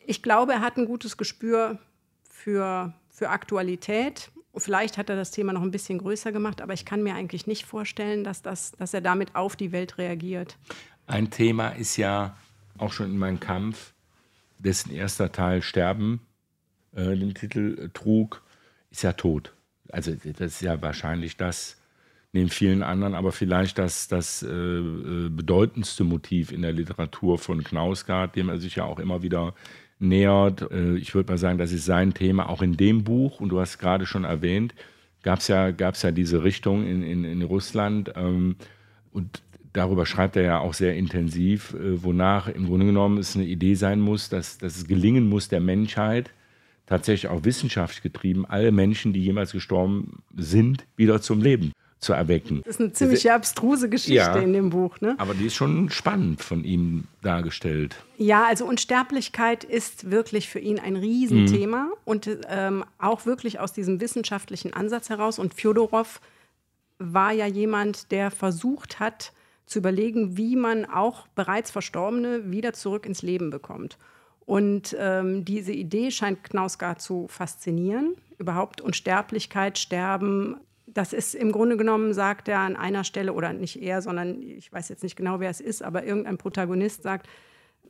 Ich 0.07 0.23
glaube, 0.23 0.53
er 0.53 0.61
hat 0.63 0.79
ein 0.79 0.87
gutes 0.87 1.19
Gespür 1.19 1.79
für, 2.23 2.95
für 3.11 3.29
Aktualität. 3.29 4.31
Vielleicht 4.57 4.99
hat 4.99 5.09
er 5.09 5.17
das 5.17 5.31
Thema 5.31 5.53
noch 5.53 5.63
ein 5.63 5.71
bisschen 5.71 5.99
größer 5.99 6.31
gemacht, 6.31 6.61
aber 6.61 6.75
ich 6.75 6.85
kann 6.85 7.03
mir 7.03 7.15
eigentlich 7.15 7.47
nicht 7.47 7.65
vorstellen, 7.65 8.23
dass, 8.23 8.43
das, 8.43 8.73
dass 8.73 8.93
er 8.93 9.01
damit 9.01 9.35
auf 9.35 9.57
die 9.57 9.73
Welt 9.73 9.97
reagiert. 9.97 10.59
Ein 11.07 11.31
Thema 11.31 11.71
ist 11.71 11.97
ja 11.97 12.37
auch 12.79 12.93
schon 12.93 13.11
in 13.11 13.19
meinem 13.19 13.41
Kampf 13.41 13.93
dessen 14.59 14.93
erster 14.93 15.33
Teil 15.33 15.63
Sterben 15.63 16.21
äh, 16.95 17.17
den 17.17 17.35
Titel 17.35 17.79
äh, 17.79 17.89
trug, 17.89 18.43
ist 18.91 19.03
ja 19.03 19.13
tot. 19.13 19.55
Also 19.91 20.13
das 20.15 20.53
ist 20.53 20.63
ja 20.63 20.81
wahrscheinlich 20.81 21.37
das, 21.37 21.81
neben 22.33 22.49
vielen 22.49 22.83
anderen, 22.83 23.15
aber 23.15 23.33
vielleicht 23.33 23.79
das, 23.79 24.09
das 24.09 24.43
äh, 24.43 24.49
äh, 24.49 25.29
bedeutendste 25.29 26.05
Motiv 26.05 26.53
in 26.53 26.63
der 26.63 26.73
Literatur 26.73 27.39
von 27.39 27.65
Knausgard, 27.65 28.37
dem 28.37 28.49
er 28.49 28.59
sich 28.59 28.77
ja 28.77 28.85
auch 28.85 28.99
immer 28.99 29.23
wieder 29.23 29.55
nähert. 30.03 30.71
Äh, 30.71 30.97
ich 30.97 31.15
würde 31.15 31.33
mal 31.33 31.39
sagen, 31.39 31.59
das 31.59 31.73
ist 31.73 31.85
sein 31.85 32.15
Thema, 32.15 32.49
auch 32.49 32.63
in 32.63 32.77
dem 32.77 33.05
Buch, 33.05 33.41
und 33.41 33.49
du 33.51 33.61
hast 33.61 33.79
gerade 33.79 34.07
schon 34.07 34.25
erwähnt, 34.25 34.75
gab 35.23 35.39
es 35.39 35.49
ja, 35.49 35.71
gab's 35.71 36.03
ja 36.03 36.11
diese 36.11 36.45
Richtung 36.45 36.87
in, 36.87 37.03
in, 37.03 37.25
in 37.25 37.43
Russland. 37.43 38.13
Ähm, 38.17 38.57
und 39.13 39.43
darüber 39.73 40.07
schreibt 40.07 40.37
er 40.37 40.43
ja 40.43 40.59
auch 40.59 40.75
sehr 40.75 40.95
intensiv, 40.97 41.75
äh, 41.75 42.03
wonach 42.03 42.49
im 42.49 42.67
Grunde 42.67 42.87
genommen 42.87 43.19
es 43.19 43.37
eine 43.37 43.47
Idee 43.47 43.75
sein 43.75 44.01
muss, 44.01 44.29
dass, 44.29 44.59
dass 44.59 44.77
es 44.77 44.87
gelingen 44.87 45.29
muss, 45.29 45.49
der 45.49 45.61
Menschheit, 45.61 46.31
tatsächlich 46.87 47.31
auch 47.31 47.45
wissenschaftlich 47.45 48.03
getrieben, 48.03 48.45
alle 48.45 48.73
Menschen, 48.73 49.13
die 49.13 49.23
jemals 49.23 49.53
gestorben 49.53 50.23
sind, 50.37 50.85
wieder 50.97 51.23
zum 51.23 51.41
Leben 51.41 51.73
zu 52.03 52.13
erwecken. 52.13 52.63
Das 52.65 52.75
ist 52.75 52.81
eine 52.81 52.93
ziemlich 52.93 53.31
abstruse 53.31 53.89
Geschichte 53.89 54.15
ja, 54.15 54.37
in 54.37 54.53
dem 54.53 54.71
Buch. 54.71 55.01
Ne? 55.01 55.15
Aber 55.19 55.35
die 55.35 55.47
ist 55.47 55.55
schon 55.55 55.89
spannend 55.89 56.43
von 56.43 56.65
ihm 56.65 57.05
dargestellt. 57.23 57.97
Ja, 58.19 58.45
also 58.45 58.67
Unsterblichkeit 58.67 59.63
ist 59.63 60.11
wirklich 60.11 60.49
für 60.49 60.59
ihn 60.59 60.81
ein 60.81 60.97
Riesenthema 60.97 61.85
mhm. 61.85 61.93
und 62.05 62.29
ähm, 62.49 62.85
auch 62.99 63.25
wirklich 63.25 63.61
aus 63.61 63.73
diesem 63.73 64.01
wissenschaftlichen 64.01 64.75
Ansatz 64.75 65.11
heraus. 65.11 65.39
Und 65.39 65.55
Fjodorow 65.55 66.21
war 66.99 67.33
ja 67.33 67.47
jemand, 67.47 68.11
der 68.11 68.33
versucht 68.33 68.99
hat, 68.99 69.33
zu 69.67 69.79
überlegen, 69.79 70.37
wie 70.37 70.57
man 70.57 70.85
auch 70.85 71.29
bereits 71.29 71.71
Verstorbene 71.71 72.51
wieder 72.51 72.73
zurück 72.73 73.07
ins 73.07 73.23
Leben 73.23 73.51
bekommt. 73.51 73.97
Und 74.45 74.97
ähm, 74.99 75.45
diese 75.45 75.73
Idee 75.73 76.11
scheint 76.11 76.43
Knausgard 76.43 77.01
zu 77.01 77.29
faszinieren. 77.29 78.17
Überhaupt 78.39 78.81
Unsterblichkeit, 78.81 79.79
Sterben, 79.79 80.57
das 80.95 81.13
ist 81.13 81.35
im 81.35 81.53
Grunde 81.53 81.77
genommen, 81.77 82.13
sagt 82.15 82.49
er 82.49 82.61
an 82.61 82.77
einer 82.77 83.05
Stelle, 83.05 83.33
oder 83.33 83.53
nicht 83.53 83.81
er, 83.81 84.03
sondern 84.03 84.43
ich 84.43 84.73
weiß 84.73 84.89
jetzt 84.89 85.03
nicht 85.03 85.17
genau, 85.17 85.41
wer 85.41 85.51
es 85.51 85.61
ist, 85.61 85.83
aber 85.83 86.05
irgendein 86.05 86.39
Protagonist 86.39 87.03
sagt, 87.03 87.29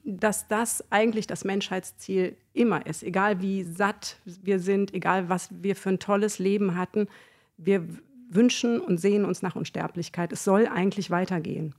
dass 0.04 0.49
das 0.49 0.85
eigentlich 0.90 1.26
das 1.26 1.44
Menschheitsziel 1.44 2.37
immer 2.52 2.87
ist. 2.87 3.02
Egal 3.02 3.40
wie 3.40 3.62
satt 3.62 4.18
wir 4.25 4.59
sind, 4.59 4.92
egal 4.94 5.28
was 5.28 5.49
wir 5.62 5.76
für 5.76 5.90
ein 5.90 5.99
tolles 5.99 6.38
Leben 6.38 6.76
hatten, 6.76 7.09
wir 7.56 7.87
wünschen 8.28 8.80
und 8.80 8.99
sehen 8.99 9.25
uns 9.25 9.42
nach 9.42 9.56
Unsterblichkeit. 9.56 10.32
Es 10.32 10.44
soll 10.44 10.66
eigentlich 10.66 11.11
weitergehen. 11.11 11.75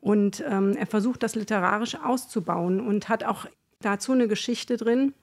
Und 0.00 0.44
ähm, 0.48 0.76
er 0.76 0.86
versucht 0.86 1.22
das 1.22 1.34
literarisch 1.34 1.96
auszubauen 1.96 2.80
und 2.80 3.08
hat 3.08 3.24
auch 3.24 3.46
dazu 3.80 4.12
eine 4.12 4.28
Geschichte 4.28 4.76
drin. 4.76 5.14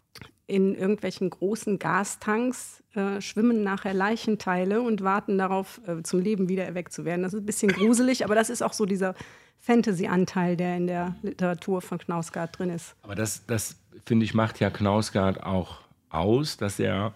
In 0.45 0.75
irgendwelchen 0.75 1.29
großen 1.29 1.79
Gastanks 1.79 2.83
äh, 2.95 3.21
schwimmen 3.21 3.63
nachher 3.63 3.93
Leichenteile 3.93 4.81
und 4.81 5.01
warten 5.01 5.37
darauf, 5.37 5.79
äh, 5.87 6.03
zum 6.03 6.19
Leben 6.19 6.49
wieder 6.49 6.65
erweckt 6.65 6.91
zu 6.91 7.05
werden. 7.05 7.23
Das 7.23 7.33
ist 7.33 7.41
ein 7.41 7.45
bisschen 7.45 7.71
gruselig, 7.73 8.25
aber 8.25 8.35
das 8.35 8.49
ist 8.49 8.61
auch 8.61 8.73
so 8.73 8.85
dieser 8.85 9.15
Fantasy-Anteil, 9.59 10.57
der 10.57 10.75
in 10.75 10.87
der 10.87 11.15
Literatur 11.21 11.81
von 11.81 11.97
Knausgard 11.97 12.59
drin 12.59 12.69
ist. 12.69 12.95
Aber 13.01 13.15
das, 13.15 13.45
das 13.45 13.77
finde 14.05 14.25
ich, 14.25 14.33
macht 14.33 14.59
ja 14.59 14.69
Knausgard 14.69 15.43
auch 15.43 15.79
aus, 16.09 16.57
dass 16.57 16.79
er 16.79 17.13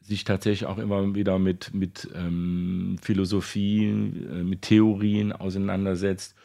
sich 0.00 0.24
tatsächlich 0.24 0.66
auch 0.66 0.78
immer 0.78 1.14
wieder 1.14 1.38
mit, 1.38 1.72
mit 1.74 2.08
ähm, 2.14 2.98
Philosophien, 3.02 4.30
äh, 4.30 4.44
mit 4.44 4.62
Theorien 4.62 5.32
auseinandersetzt. 5.32 6.36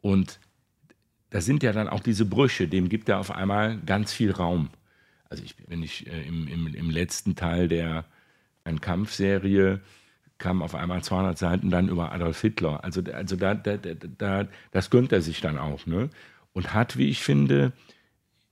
Und 0.00 0.38
da 1.30 1.40
sind 1.40 1.62
ja 1.62 1.72
dann 1.72 1.88
auch 1.88 2.00
diese 2.00 2.24
Brüche, 2.24 2.68
dem 2.68 2.88
gibt 2.88 3.08
er 3.08 3.18
auf 3.18 3.30
einmal 3.30 3.78
ganz 3.84 4.12
viel 4.12 4.30
Raum. 4.30 4.70
Also 5.30 5.44
ich, 5.44 5.54
wenn 5.68 5.82
ich 5.82 6.06
äh, 6.06 6.22
im, 6.26 6.48
im, 6.48 6.74
im, 6.74 6.90
letzten 6.90 7.36
Teil 7.36 7.68
der 7.68 8.04
ein 8.64 8.80
Kampfserie 8.80 9.80
kam 10.38 10.60
auf 10.60 10.74
einmal 10.74 11.02
200 11.02 11.38
Seiten 11.38 11.70
dann 11.70 11.88
über 11.88 12.12
Adolf 12.12 12.40
Hitler. 12.40 12.82
Also, 12.82 13.02
also 13.12 13.36
da, 13.36 13.54
da, 13.54 13.76
da, 13.76 14.48
das 14.72 14.90
gönnt 14.90 15.12
er 15.12 15.22
sich 15.22 15.40
dann 15.40 15.56
auch. 15.56 15.86
Ne? 15.86 16.10
Und 16.52 16.74
hat, 16.74 16.96
wie 16.98 17.08
ich 17.08 17.22
finde, 17.22 17.72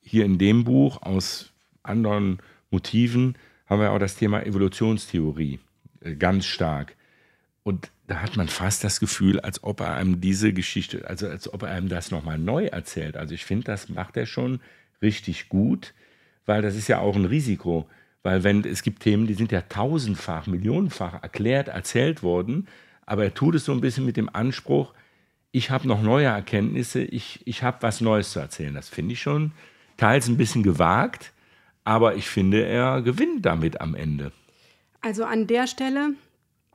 hier 0.01 0.25
in 0.25 0.39
dem 0.39 0.65
Buch 0.65 1.03
aus 1.03 1.51
anderen 1.83 2.39
Motiven 2.71 3.37
haben 3.67 3.81
wir 3.81 3.91
auch 3.91 3.99
das 3.99 4.17
Thema 4.17 4.45
Evolutionstheorie 4.47 5.59
äh, 6.01 6.15
ganz 6.15 6.47
stark. 6.47 6.95
Und 7.65 7.91
da 8.07 8.23
hat 8.23 8.37
man 8.37 8.49
fast 8.49 8.85
das 8.85 9.01
Gefühl, 9.01 9.41
als 9.41 9.65
ob 9.65 9.81
er 9.81 9.95
einem 9.95 10.21
diese 10.21 10.53
Geschichte, 10.53 11.07
also 11.09 11.29
als 11.29 11.53
ob 11.53 11.63
er 11.63 11.71
einem 11.71 11.89
das 11.89 12.11
nochmal 12.11 12.39
neu 12.39 12.67
erzählt. 12.67 13.17
Also 13.17 13.35
ich 13.35 13.45
finde, 13.45 13.65
das 13.65 13.89
macht 13.89 14.17
er 14.17 14.27
schon 14.27 14.61
richtig 15.03 15.49
gut, 15.49 15.93
weil 16.49 16.63
das 16.63 16.75
ist 16.75 16.89
ja 16.89 16.99
auch 16.99 17.15
ein 17.15 17.27
Risiko. 17.27 17.87
Weil 18.23 18.43
wenn 18.43 18.65
es 18.65 18.83
gibt 18.83 19.03
Themen, 19.03 19.27
die 19.27 19.35
sind 19.35 19.53
ja 19.53 19.61
tausendfach, 19.61 20.47
millionenfach 20.47 21.23
erklärt, 21.23 21.69
erzählt 21.69 22.23
worden, 22.23 22.67
aber 23.07 23.25
er 23.25 23.35
tut 23.35 23.55
es 23.55 23.65
so 23.65 23.73
ein 23.73 23.81
bisschen 23.81 24.05
mit 24.05 24.17
dem 24.17 24.29
Anspruch, 24.35 24.93
ich 25.51 25.71
habe 25.71 25.87
noch 25.87 26.03
neue 26.03 26.27
Erkenntnisse, 26.27 27.03
ich, 27.03 27.41
ich 27.47 27.63
habe 27.63 27.79
was 27.81 28.01
Neues 28.01 28.33
zu 28.33 28.41
erzählen. 28.41 28.75
Das 28.75 28.89
finde 28.89 29.13
ich 29.13 29.23
schon 29.23 29.53
teils 29.97 30.29
ein 30.29 30.37
bisschen 30.37 30.63
gewagt, 30.63 31.33
aber 31.85 32.17
ich 32.17 32.29
finde, 32.29 32.65
er 32.65 33.03
gewinnt 33.03 33.47
damit 33.47 33.81
am 33.81 33.95
Ende. 33.95 34.33
Also 35.01 35.25
an 35.25 35.47
der 35.47 35.67
Stelle 35.67 36.11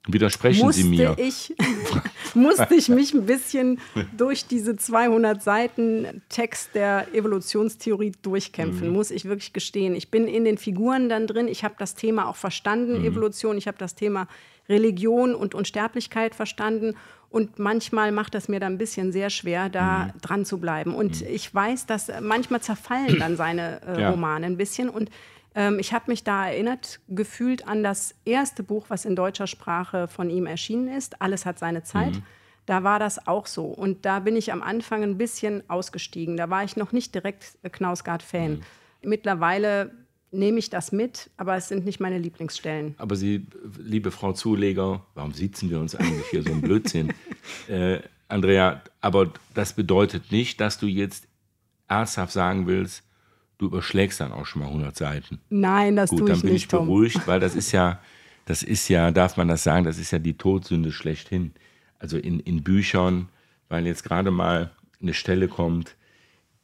Widersprechen 0.08 0.66
musste 0.66 0.82
Sie 0.82 0.90
mir. 0.90 1.16
Ich, 1.18 1.56
musste 2.34 2.76
ich 2.76 2.90
mich 2.90 3.14
ein 3.14 3.26
bisschen 3.26 3.80
durch 4.18 4.46
diese 4.46 4.76
200 4.76 5.42
Seiten 5.42 6.22
Text 6.28 6.76
der 6.76 7.14
Evolutionstheorie 7.14 8.12
durchkämpfen, 8.22 8.90
mhm. 8.90 8.94
muss 8.94 9.12
ich 9.12 9.26
wirklich 9.26 9.54
gestehen. 9.54 9.96
Ich 9.96 10.12
bin 10.12 10.28
in 10.28 10.44
den 10.44 10.58
Figuren 10.58 11.08
dann 11.08 11.28
drin, 11.28 11.48
ich 11.48 11.64
habe 11.64 11.76
das 11.78 11.96
Thema 11.96 12.28
auch 12.28 12.36
verstanden, 12.36 13.00
mhm. 13.00 13.06
Evolution, 13.06 13.58
ich 13.58 13.68
habe 13.68 13.78
das 13.78 13.96
Thema 13.96 14.28
Religion 14.68 15.36
und 15.36 15.56
Unsterblichkeit 15.56 16.36
verstanden 16.36 16.96
und 17.34 17.58
manchmal 17.58 18.12
macht 18.12 18.36
es 18.36 18.48
mir 18.48 18.60
dann 18.60 18.74
ein 18.74 18.78
bisschen 18.78 19.12
sehr 19.12 19.32
schwer, 19.32 19.68
da 19.68 20.12
mhm. 20.14 20.22
dran 20.22 20.46
zu 20.46 20.60
bleiben. 20.60 20.94
Und 20.94 21.22
mhm. 21.22 21.28
ich 21.32 21.54
weiß, 21.54 21.88
dass 21.88 22.12
manchmal 22.22 22.62
zerfallen 22.62 23.18
dann 23.18 23.38
seine 23.38 23.82
äh, 23.88 24.02
ja. 24.02 24.12
Romane 24.12 24.46
ein 24.46 24.56
bisschen. 24.56 24.88
Und 24.88 25.10
Ähm, 25.56 25.80
ich 25.80 25.94
habe 25.94 26.12
mich 26.12 26.24
da 26.24 26.48
erinnert 26.48 27.00
gefühlt 27.08 27.68
an 27.68 27.84
das 27.84 28.16
erste 28.26 28.64
Buch, 28.64 28.86
was 28.90 29.06
in 29.06 29.16
deutscher 29.16 29.48
Sprache 29.48 30.08
von 30.08 30.30
ihm 30.30 30.46
erschienen 30.46 30.88
ist. 30.88 31.22
Alles 31.22 31.46
hat 31.46 31.60
seine 31.60 31.84
Zeit. 31.84 32.16
Mhm. 32.16 32.24
Da 32.66 32.84
war 32.84 32.98
das 32.98 33.28
auch 33.28 33.46
so. 33.46 33.66
Und 33.66 34.06
da 34.06 34.20
bin 34.20 34.36
ich 34.36 34.52
am 34.52 34.62
Anfang 34.62 35.04
ein 35.04 35.18
bisschen 35.18 35.70
ausgestiegen. 35.70 36.38
Da 36.38 36.50
war 36.50 36.64
ich 36.64 36.78
noch 36.78 36.92
nicht 36.92 37.14
direkt 37.14 37.58
Knausgard-Fan. 37.70 38.52
Mhm. 38.52 38.62
Mittlerweile 39.02 39.92
nehme 40.32 40.60
ich 40.60 40.70
das 40.70 40.92
mit, 40.92 41.30
aber 41.38 41.56
es 41.56 41.68
sind 41.68 41.86
nicht 41.86 42.00
meine 42.00 42.18
Lieblingsstellen. 42.18 42.96
Aber 42.98 43.16
Sie, 43.16 43.46
liebe 43.78 44.12
Frau 44.12 44.34
Zuleger, 44.34 45.06
warum 45.14 45.34
sitzen 45.34 45.70
wir 45.70 45.80
uns 45.80 45.96
eigentlich 45.96 46.26
hier 46.32 46.42
so 46.42 46.52
ein 46.52 46.62
Blödsinn? 46.62 47.14
äh, 47.68 48.00
Andrea, 48.28 48.82
aber 49.00 49.32
das 49.54 49.74
bedeutet 49.74 50.32
nicht, 50.32 50.60
dass 50.60 50.80
du 50.80 50.88
jetzt 50.88 51.28
ernsthaft 51.88 52.34
sagen 52.34 52.66
willst, 52.66 53.04
du 53.64 53.68
überschlägst 53.68 54.20
dann 54.20 54.32
auch 54.32 54.46
schon 54.46 54.62
mal 54.62 54.68
100 54.68 54.96
Seiten. 54.96 55.40
Nein, 55.50 55.96
das 55.96 56.10
Gut, 56.10 56.20
tue 56.20 56.28
ich 56.28 56.34
nicht. 56.34 56.44
dann 56.44 56.50
bin 56.50 56.56
ich 56.56 56.68
beruhigt, 56.68 57.28
weil 57.28 57.40
das 57.40 57.56
ist 57.56 57.72
ja, 57.72 58.00
das 58.46 58.62
ist 58.62 58.90
ja, 58.90 59.12
darf 59.12 59.38
man 59.38 59.48
das 59.48 59.64
sagen, 59.64 59.86
das 59.86 59.98
ist 59.98 60.12
ja 60.12 60.20
die 60.20 60.38
Todsünde 60.38 60.92
schlechthin. 60.92 61.54
Also 61.98 62.18
in, 62.18 62.40
in 62.42 62.64
Büchern, 62.64 63.30
weil 63.70 63.88
jetzt 63.88 64.04
gerade 64.04 64.32
mal 64.32 64.72
eine 65.02 65.14
Stelle 65.14 65.48
kommt, 65.48 65.96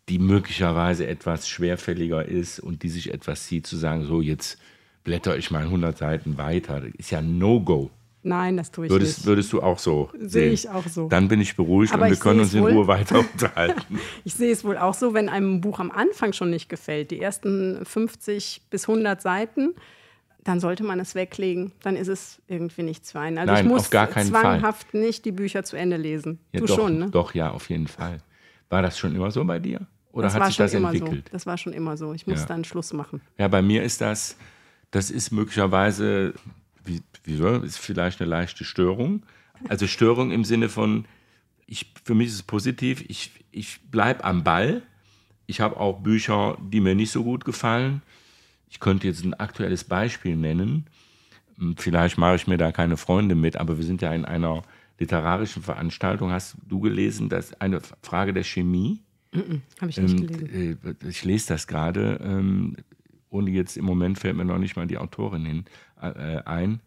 die 0.09 0.19
möglicherweise 0.19 1.07
etwas 1.07 1.47
schwerfälliger 1.47 2.25
ist 2.25 2.59
und 2.59 2.83
die 2.83 2.89
sich 2.89 3.13
etwas 3.13 3.45
zieht, 3.45 3.65
zu 3.65 3.77
sagen, 3.77 4.03
so 4.05 4.21
jetzt 4.21 4.59
blätter 5.03 5.37
ich 5.37 5.51
mal 5.51 5.63
100 5.63 5.97
Seiten 5.97 6.37
weiter. 6.37 6.81
Das 6.81 6.91
ist 6.97 7.11
ja 7.11 7.21
No-Go. 7.21 7.91
Nein, 8.21 8.57
das 8.57 8.71
tue 8.71 8.85
ich 8.85 8.91
würdest, 8.91 9.19
nicht. 9.19 9.27
Würdest 9.27 9.53
du 9.53 9.61
auch 9.61 9.79
so 9.79 10.09
Sehe 10.19 10.51
ich 10.51 10.69
auch 10.69 10.85
so. 10.87 11.07
Dann 11.07 11.29
bin 11.29 11.39
ich 11.39 11.55
beruhigt 11.55 11.93
Aber 11.93 12.03
und 12.03 12.09
wir 12.09 12.17
können 12.17 12.41
uns 12.41 12.53
in 12.53 12.63
Ruhe 12.63 12.85
weiter 12.87 13.19
unterhalten. 13.19 13.99
ich 14.25 14.33
sehe 14.33 14.51
es 14.51 14.63
wohl 14.63 14.77
auch 14.77 14.93
so, 14.93 15.13
wenn 15.13 15.29
einem 15.29 15.55
ein 15.55 15.61
Buch 15.61 15.79
am 15.79 15.89
Anfang 15.89 16.33
schon 16.33 16.49
nicht 16.49 16.67
gefällt, 16.67 17.11
die 17.11 17.21
ersten 17.21 17.85
50 17.85 18.63
bis 18.69 18.89
100 18.89 19.21
Seiten, 19.21 19.73
dann 20.43 20.59
sollte 20.59 20.83
man 20.83 20.99
es 20.99 21.15
weglegen. 21.15 21.71
Dann 21.81 21.95
ist 21.95 22.07
es 22.07 22.41
irgendwie 22.47 22.83
nichts 22.83 23.11
für 23.11 23.19
einen. 23.19 23.37
Also 23.37 23.53
Nein, 23.53 23.65
ich 23.65 23.71
muss 23.71 23.81
auf 23.81 23.89
gar 23.89 24.07
keinen 24.07 24.27
zwanghaft 24.27 24.91
Fall. 24.91 25.01
nicht 25.01 25.25
die 25.25 25.31
Bücher 25.31 25.63
zu 25.63 25.77
Ende 25.77 25.97
lesen. 25.97 26.39
Ja, 26.51 26.59
du 26.59 26.65
doch, 26.65 26.75
schon, 26.75 26.97
ne? 26.97 27.09
Doch, 27.09 27.33
ja, 27.33 27.51
auf 27.51 27.69
jeden 27.69 27.87
Fall. 27.87 28.21
War 28.69 28.81
das 28.81 28.97
schon 28.99 29.15
immer 29.15 29.31
so 29.31 29.43
bei 29.45 29.59
dir? 29.59 29.87
Oder 30.11 30.27
das 30.27 30.35
hat 30.35 30.47
sich 30.47 30.57
das 30.57 30.73
entwickelt? 30.73 31.27
So. 31.27 31.31
Das 31.31 31.45
war 31.45 31.57
schon 31.57 31.73
immer 31.73 31.97
so. 31.97 32.13
Ich 32.13 32.27
muss 32.27 32.41
ja. 32.41 32.45
dann 32.45 32.63
Schluss 32.63 32.93
machen. 32.93 33.21
Ja, 33.37 33.47
bei 33.47 33.61
mir 33.61 33.83
ist 33.83 34.01
das, 34.01 34.37
das 34.91 35.11
ist 35.11 35.31
möglicherweise, 35.31 36.33
ist 37.29 37.77
vielleicht 37.77 38.21
eine 38.21 38.29
leichte 38.29 38.63
Störung. 38.63 39.23
Also 39.67 39.87
Störung 39.87 40.31
im 40.31 40.43
Sinne 40.43 40.69
von, 40.69 41.05
ich, 41.65 41.93
für 42.03 42.15
mich 42.15 42.27
ist 42.27 42.35
es 42.35 42.43
positiv, 42.43 43.03
ich, 43.07 43.31
ich 43.51 43.79
bleibe 43.91 44.23
am 44.23 44.43
Ball. 44.43 44.81
Ich 45.45 45.61
habe 45.61 45.77
auch 45.77 45.99
Bücher, 45.99 46.57
die 46.61 46.79
mir 46.79 46.95
nicht 46.95 47.11
so 47.11 47.23
gut 47.23 47.45
gefallen. 47.45 48.01
Ich 48.69 48.79
könnte 48.79 49.07
jetzt 49.07 49.23
ein 49.23 49.33
aktuelles 49.33 49.83
Beispiel 49.83 50.35
nennen. 50.35 50.85
Hm, 51.57 51.75
vielleicht 51.77 52.17
mache 52.17 52.35
ich 52.35 52.47
mir 52.47 52.57
da 52.57 52.71
keine 52.71 52.97
Freunde 52.97 53.35
mit, 53.35 53.57
aber 53.57 53.77
wir 53.77 53.85
sind 53.85 54.01
ja 54.01 54.13
in 54.13 54.25
einer 54.25 54.63
literarischen 54.99 55.63
Veranstaltung. 55.63 56.31
Hast 56.31 56.55
du 56.67 56.79
gelesen, 56.79 57.29
dass 57.29 57.59
eine 57.59 57.81
Frage 58.01 58.33
der 58.33 58.43
Chemie? 58.43 58.99
Habe 59.33 59.89
ich 59.89 59.97
nicht 59.97 60.19
ähm, 60.19 60.27
gelesen. 60.27 60.97
Äh, 61.03 61.07
ich 61.07 61.23
lese 61.23 61.49
das 61.49 61.67
gerade, 61.67 62.19
ähm, 62.23 62.75
ohne 63.29 63.51
jetzt 63.51 63.77
im 63.77 63.85
Moment 63.85 64.19
fällt 64.19 64.35
mir 64.35 64.45
noch 64.45 64.57
nicht 64.57 64.75
mal 64.75 64.87
die 64.87 64.97
Autorin 64.97 65.45
hin, 65.45 65.65
äh, 66.01 66.41
ein. 66.45 66.81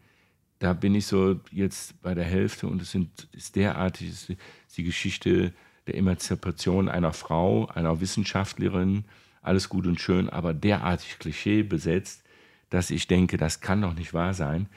Da 0.63 0.75
bin 0.75 0.95
ich 0.95 1.07
so 1.07 1.41
jetzt 1.51 2.01
bei 2.03 2.15
der 2.15 2.23
Hälfte 2.23 2.69
und 2.69 2.81
es 2.81 2.93
sind, 2.93 3.27
ist 3.33 3.57
derartig, 3.57 4.11
ist 4.11 4.33
die 4.77 4.85
Geschichte 4.85 5.53
der 5.89 5.97
Emanzipation 5.97 6.89
einer 6.89 7.13
Frau, 7.13 7.67
einer 7.67 8.01
Wissenschaftlerin, 8.01 9.05
alles 9.43 9.69
gut 9.69 9.89
und 9.89 10.01
schön, 10.01 10.29
aber 10.29 10.55
derartig 10.55 11.19
Klischee 11.19 11.65
besetzt, 11.65 12.23
dass 12.71 12.93
ich 12.93 13.09
denke, 13.09 13.39
das 13.39 13.61
kann 13.61 13.83
doch 13.83 13.95
nicht 13.95 14.15
wahr 14.15 14.35
sein. 14.35 14.69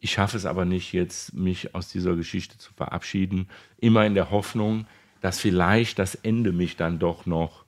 Ich 0.00 0.12
schaffe 0.12 0.38
es 0.38 0.46
aber 0.46 0.64
nicht, 0.64 0.94
jetzt 0.94 1.34
mich 1.34 1.74
aus 1.74 1.90
dieser 1.90 2.16
Geschichte 2.16 2.56
zu 2.56 2.72
verabschieden, 2.72 3.50
immer 3.76 4.06
in 4.06 4.14
der 4.14 4.30
Hoffnung, 4.30 4.86
dass 5.20 5.40
vielleicht 5.40 5.98
das 5.98 6.14
Ende 6.14 6.52
mich 6.52 6.76
dann 6.76 6.98
doch 6.98 7.26
noch 7.26 7.66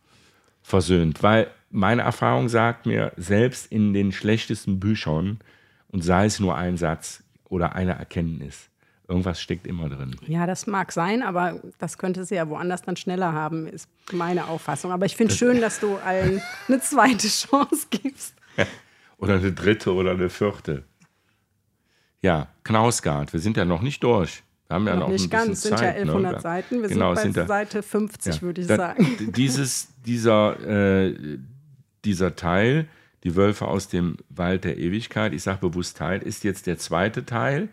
versöhnt. 0.62 1.22
Weil 1.22 1.50
meine 1.70 2.00
Erfahrung 2.00 2.48
sagt 2.48 2.86
mir, 2.86 3.12
selbst 3.18 3.70
in 3.70 3.92
den 3.92 4.12
schlechtesten 4.12 4.80
Büchern, 4.80 5.40
und 5.88 6.02
sei 6.02 6.26
es 6.26 6.40
nur 6.40 6.56
ein 6.56 6.76
Satz 6.76 7.22
oder 7.48 7.74
eine 7.74 7.92
Erkenntnis, 7.92 8.68
irgendwas 9.08 9.40
steckt 9.40 9.66
immer 9.66 9.88
drin. 9.88 10.16
Ja, 10.26 10.46
das 10.46 10.66
mag 10.66 10.92
sein, 10.92 11.22
aber 11.22 11.60
das 11.78 11.98
könnte 11.98 12.24
sie 12.24 12.34
ja 12.36 12.48
woanders 12.48 12.82
dann 12.82 12.96
schneller 12.96 13.32
haben, 13.32 13.66
ist 13.66 13.88
meine 14.12 14.48
Auffassung. 14.48 14.92
Aber 14.92 15.06
ich 15.06 15.16
finde 15.16 15.32
es 15.32 15.38
schön, 15.38 15.60
dass 15.60 15.80
du 15.80 15.96
allen 15.96 16.40
eine 16.68 16.80
zweite 16.80 17.28
Chance 17.28 17.86
gibst. 17.90 18.34
oder 19.18 19.34
eine 19.34 19.52
dritte 19.52 19.92
oder 19.94 20.12
eine 20.12 20.28
vierte. 20.28 20.84
Ja, 22.22 22.48
Knausgard, 22.64 23.32
wir 23.32 23.40
sind 23.40 23.56
ja 23.56 23.64
noch 23.64 23.82
nicht 23.82 24.02
durch. 24.02 24.42
Wir 24.68 24.74
haben 24.74 24.86
ja 24.86 24.94
noch, 24.96 25.02
noch 25.02 25.08
nicht 25.10 25.30
ganz, 25.30 25.62
sind 25.62 25.78
ja 25.80 25.90
1100 25.90 26.32
ne? 26.32 26.40
Seiten. 26.40 26.82
Wir 26.82 26.88
genau, 26.88 27.14
sind 27.14 27.34
bei 27.34 27.40
sind 27.40 27.48
Seite 27.48 27.82
50, 27.82 28.34
ja. 28.34 28.42
würde 28.42 28.60
ich 28.62 28.66
Dann, 28.66 28.78
sagen. 28.78 29.32
Dieses, 29.36 29.88
dieser, 30.04 31.06
äh, 31.06 31.38
dieser 32.04 32.34
Teil, 32.34 32.88
die 33.26 33.34
Wölfe 33.34 33.66
aus 33.66 33.88
dem 33.88 34.18
Wald 34.28 34.62
der 34.62 34.78
Ewigkeit, 34.78 35.32
ich 35.32 35.42
sage 35.42 35.68
bewusst 35.68 35.96
Teil, 35.96 36.22
ist 36.22 36.44
jetzt 36.44 36.68
der 36.68 36.78
zweite 36.78 37.26
Teil 37.26 37.68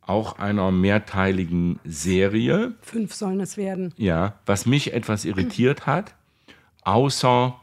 auch 0.00 0.38
einer 0.38 0.70
mehrteiligen 0.70 1.78
Serie. 1.84 2.74
Fünf 2.80 3.12
sollen 3.12 3.40
es 3.40 3.58
werden. 3.58 3.92
Ja, 3.98 4.38
was 4.46 4.64
mich 4.64 4.94
etwas 4.94 5.26
irritiert 5.26 5.86
hat, 5.86 6.14
außer 6.84 7.60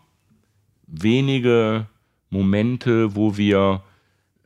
wenige 0.86 1.88
Momente, 2.30 3.16
wo 3.16 3.38
wir 3.38 3.82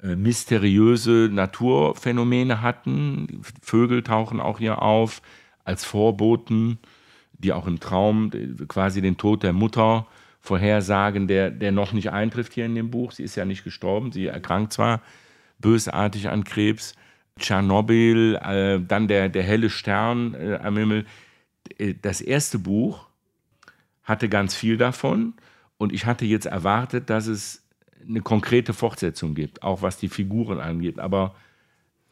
äh, 0.02 0.16
mysteriöse 0.16 1.28
Naturphänomene 1.30 2.62
hatten. 2.62 3.42
Vögel 3.62 4.04
tauchen 4.04 4.40
auch 4.40 4.60
hier 4.60 4.82
auf 4.82 5.22
als 5.66 5.84
Vorboten, 5.84 6.80
die 7.34 7.52
auch 7.52 7.68
im 7.68 7.82
Traum 7.82 8.32
quasi 8.70 9.02
den 9.02 9.18
Tod 9.18 9.44
der 9.44 9.52
Mutter 9.52 10.08
vorhersagen, 10.40 11.28
der, 11.28 11.52
der 11.52 11.72
noch 11.72 11.94
nicht 11.94 12.12
eintrifft 12.12 12.54
hier 12.54 12.66
in 12.66 12.76
dem 12.76 12.92
Buch. 12.92 13.12
Sie 13.12 13.24
ist 13.24 13.36
ja 13.36 13.46
nicht 13.46 13.64
gestorben, 13.64 14.12
sie 14.12 14.28
erkrankt 14.28 14.74
zwar 14.74 15.02
bösartig 15.60 16.30
an 16.30 16.44
Krebs. 16.44 16.96
Tschernobyl, 17.40 18.36
äh, 18.36 18.80
dann 18.86 19.08
der, 19.08 19.30
der 19.30 19.44
helle 19.44 19.70
Stern 19.70 20.34
äh, 20.34 20.60
am 20.62 20.78
Himmel. 20.78 21.06
Äh, 21.78 21.96
das 22.02 22.22
erste 22.22 22.60
Buch 22.60 23.08
hatte 24.04 24.30
ganz 24.30 24.56
viel 24.56 24.78
davon 24.78 25.34
und 25.78 25.94
ich 25.94 26.06
hatte 26.06 26.26
jetzt 26.26 26.46
erwartet, 26.46 27.10
dass 27.10 27.28
es 27.28 27.66
eine 28.08 28.22
konkrete 28.22 28.74
Fortsetzung 28.74 29.36
gibt, 29.36 29.64
auch 29.64 29.82
was 29.82 29.98
die 29.98 30.10
Figuren 30.10 30.60
angeht. 30.60 31.00
Aber 31.00 31.36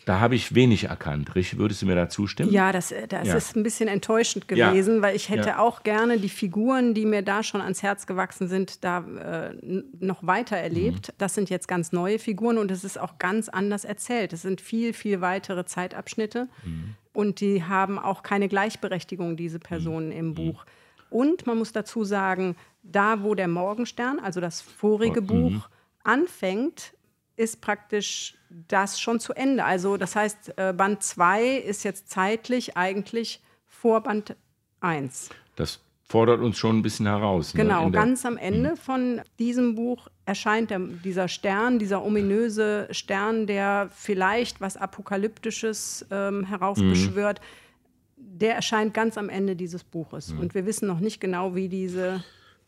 da 0.07 0.21
habe 0.21 0.35
ich 0.35 0.55
wenig 0.55 0.85
erkannt. 0.85 1.35
Rich, 1.35 1.57
würdest 1.57 1.81
du 1.81 1.85
mir 1.85 1.95
da 1.95 2.07
zustimmen? 2.07 2.49
Ja, 2.49 2.71
das, 2.71 2.93
das 3.09 3.27
ja. 3.27 3.35
ist 3.35 3.57
ein 3.57 3.63
bisschen 3.63 3.89
enttäuschend 3.89 4.47
gewesen, 4.47 4.95
ja. 4.95 5.01
weil 5.01 5.17
ich 5.17 5.27
hätte 5.27 5.49
ja. 5.49 5.59
auch 5.59 5.83
gerne 5.83 6.17
die 6.17 6.29
Figuren, 6.29 6.93
die 6.93 7.05
mir 7.05 7.23
da 7.23 7.43
schon 7.43 7.59
ans 7.59 7.83
Herz 7.83 8.07
gewachsen 8.07 8.47
sind, 8.47 8.85
da 8.85 8.99
äh, 8.99 9.83
noch 9.99 10.25
weiter 10.25 10.55
erlebt. 10.55 11.09
Mhm. 11.09 11.13
Das 11.17 11.35
sind 11.35 11.49
jetzt 11.49 11.67
ganz 11.67 11.91
neue 11.91 12.19
Figuren 12.19 12.57
und 12.57 12.71
es 12.71 12.85
ist 12.85 12.97
auch 12.97 13.17
ganz 13.17 13.49
anders 13.49 13.83
erzählt. 13.83 14.31
Es 14.31 14.43
sind 14.43 14.61
viel, 14.61 14.93
viel 14.93 15.19
weitere 15.19 15.65
Zeitabschnitte 15.65 16.47
mhm. 16.63 16.95
und 17.11 17.41
die 17.41 17.65
haben 17.65 17.99
auch 17.99 18.23
keine 18.23 18.47
Gleichberechtigung, 18.47 19.35
diese 19.35 19.59
Personen 19.59 20.07
mhm. 20.07 20.17
im 20.17 20.33
Buch. 20.35 20.65
Und 21.09 21.45
man 21.47 21.57
muss 21.57 21.73
dazu 21.73 22.05
sagen, 22.05 22.55
da 22.81 23.23
wo 23.23 23.35
der 23.35 23.49
Morgenstern, 23.49 24.19
also 24.19 24.39
das 24.39 24.61
vorige 24.61 25.19
mhm. 25.19 25.27
Buch, 25.27 25.69
anfängt, 26.05 26.93
ist 27.37 27.61
praktisch 27.61 28.35
das 28.67 28.99
schon 28.99 29.19
zu 29.19 29.33
Ende. 29.33 29.63
Also 29.63 29.95
das 29.97 30.15
heißt, 30.15 30.53
äh, 30.57 30.73
Band 30.73 31.03
2 31.03 31.57
ist 31.57 31.83
jetzt 31.83 32.09
zeitlich 32.09 32.75
eigentlich 32.75 33.41
vor 33.65 34.01
Band 34.01 34.35
1. 34.81 35.29
Das 35.55 35.79
fordert 36.03 36.41
uns 36.41 36.57
schon 36.57 36.79
ein 36.79 36.81
bisschen 36.81 37.05
heraus. 37.05 37.53
Ne? 37.53 37.63
Genau, 37.63 37.89
ganz 37.89 38.25
am 38.25 38.37
Ende 38.37 38.71
mhm. 38.71 38.77
von 38.77 39.21
diesem 39.39 39.75
Buch 39.75 40.07
erscheint 40.25 40.71
der, 40.71 40.79
dieser 40.79 41.27
Stern, 41.27 41.79
dieser 41.79 42.03
ominöse 42.03 42.87
Stern, 42.91 43.47
der 43.47 43.89
vielleicht 43.93 44.61
was 44.61 44.77
Apokalyptisches 44.77 46.05
ähm, 46.11 46.45
heraufbeschwört. 46.45 47.39
Mhm. 47.39 48.39
Der 48.39 48.55
erscheint 48.55 48.93
ganz 48.93 49.17
am 49.17 49.29
Ende 49.29 49.55
dieses 49.55 49.83
Buches. 49.83 50.33
Mhm. 50.33 50.39
Und 50.39 50.55
wir 50.55 50.65
wissen 50.65 50.87
noch 50.87 50.99
nicht 50.99 51.19
genau, 51.19 51.55
wie 51.55 51.69
diese 51.69 52.23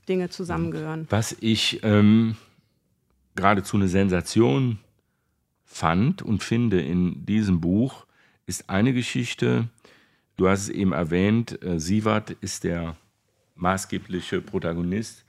Dinge 0.07 0.29
zusammengehören. 0.29 1.07
Was 1.09 1.35
ich 1.39 1.81
ähm, 1.83 2.35
geradezu 3.39 3.77
eine 3.77 3.87
Sensation 3.87 4.79
fand 5.63 6.21
und 6.21 6.43
finde 6.43 6.81
in 6.81 7.25
diesem 7.25 7.61
Buch, 7.61 8.05
ist 8.45 8.69
eine 8.69 8.93
Geschichte, 8.93 9.69
du 10.35 10.49
hast 10.49 10.63
es 10.63 10.69
eben 10.69 10.91
erwähnt, 10.91 11.63
äh, 11.63 11.79
Sievert 11.79 12.31
ist 12.41 12.63
der 12.65 12.97
maßgebliche 13.55 14.41
Protagonist 14.41 15.25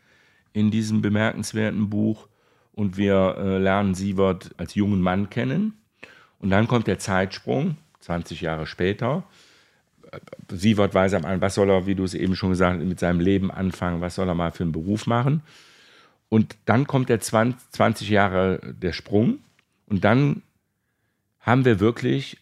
in 0.53 0.71
diesem 0.71 1.03
bemerkenswerten 1.03 1.89
Buch 1.89 2.29
und 2.73 2.97
wir 2.97 3.37
äh, 3.39 3.59
lernen 3.59 3.95
Sievert 3.95 4.51
als 4.57 4.75
jungen 4.75 5.01
Mann 5.01 5.31
kennen 5.31 5.75
und 6.41 6.51
dann 6.51 6.67
kommt 6.67 6.89
der 6.89 6.99
Zeitsprung, 6.99 7.77
20 8.01 8.41
Jahre 8.41 8.67
später. 8.67 9.25
Sievert 10.49 10.95
weiß 10.95 11.15
am 11.15 11.25
Anfang, 11.25 11.43
was 11.43 11.55
soll 11.55 11.71
er, 11.71 11.87
wie 11.87 11.95
du 11.95 12.03
es 12.03 12.15
eben 12.15 12.35
schon 12.35 12.51
gesagt 12.51 12.81
hast, 12.81 12.89
mit 12.89 12.99
seinem 12.99 13.21
Leben 13.21 13.53
anfangen, 13.53 14.01
was 14.01 14.17
soll 14.17 14.27
er 14.27 14.35
mal 14.35 14.51
für 14.51 14.65
einen 14.65 14.73
Beruf 14.73 15.07
machen. 15.07 15.43
Und 16.31 16.57
dann 16.65 16.87
kommt 16.87 17.11
der 17.11 17.21
20, 17.21 17.71
20 17.73 18.09
Jahre 18.09 18.75
der 18.81 18.93
Sprung 18.93 19.41
und 19.87 20.05
dann 20.05 20.43
haben 21.41 21.65
wir 21.65 21.81
wirklich 21.81 22.39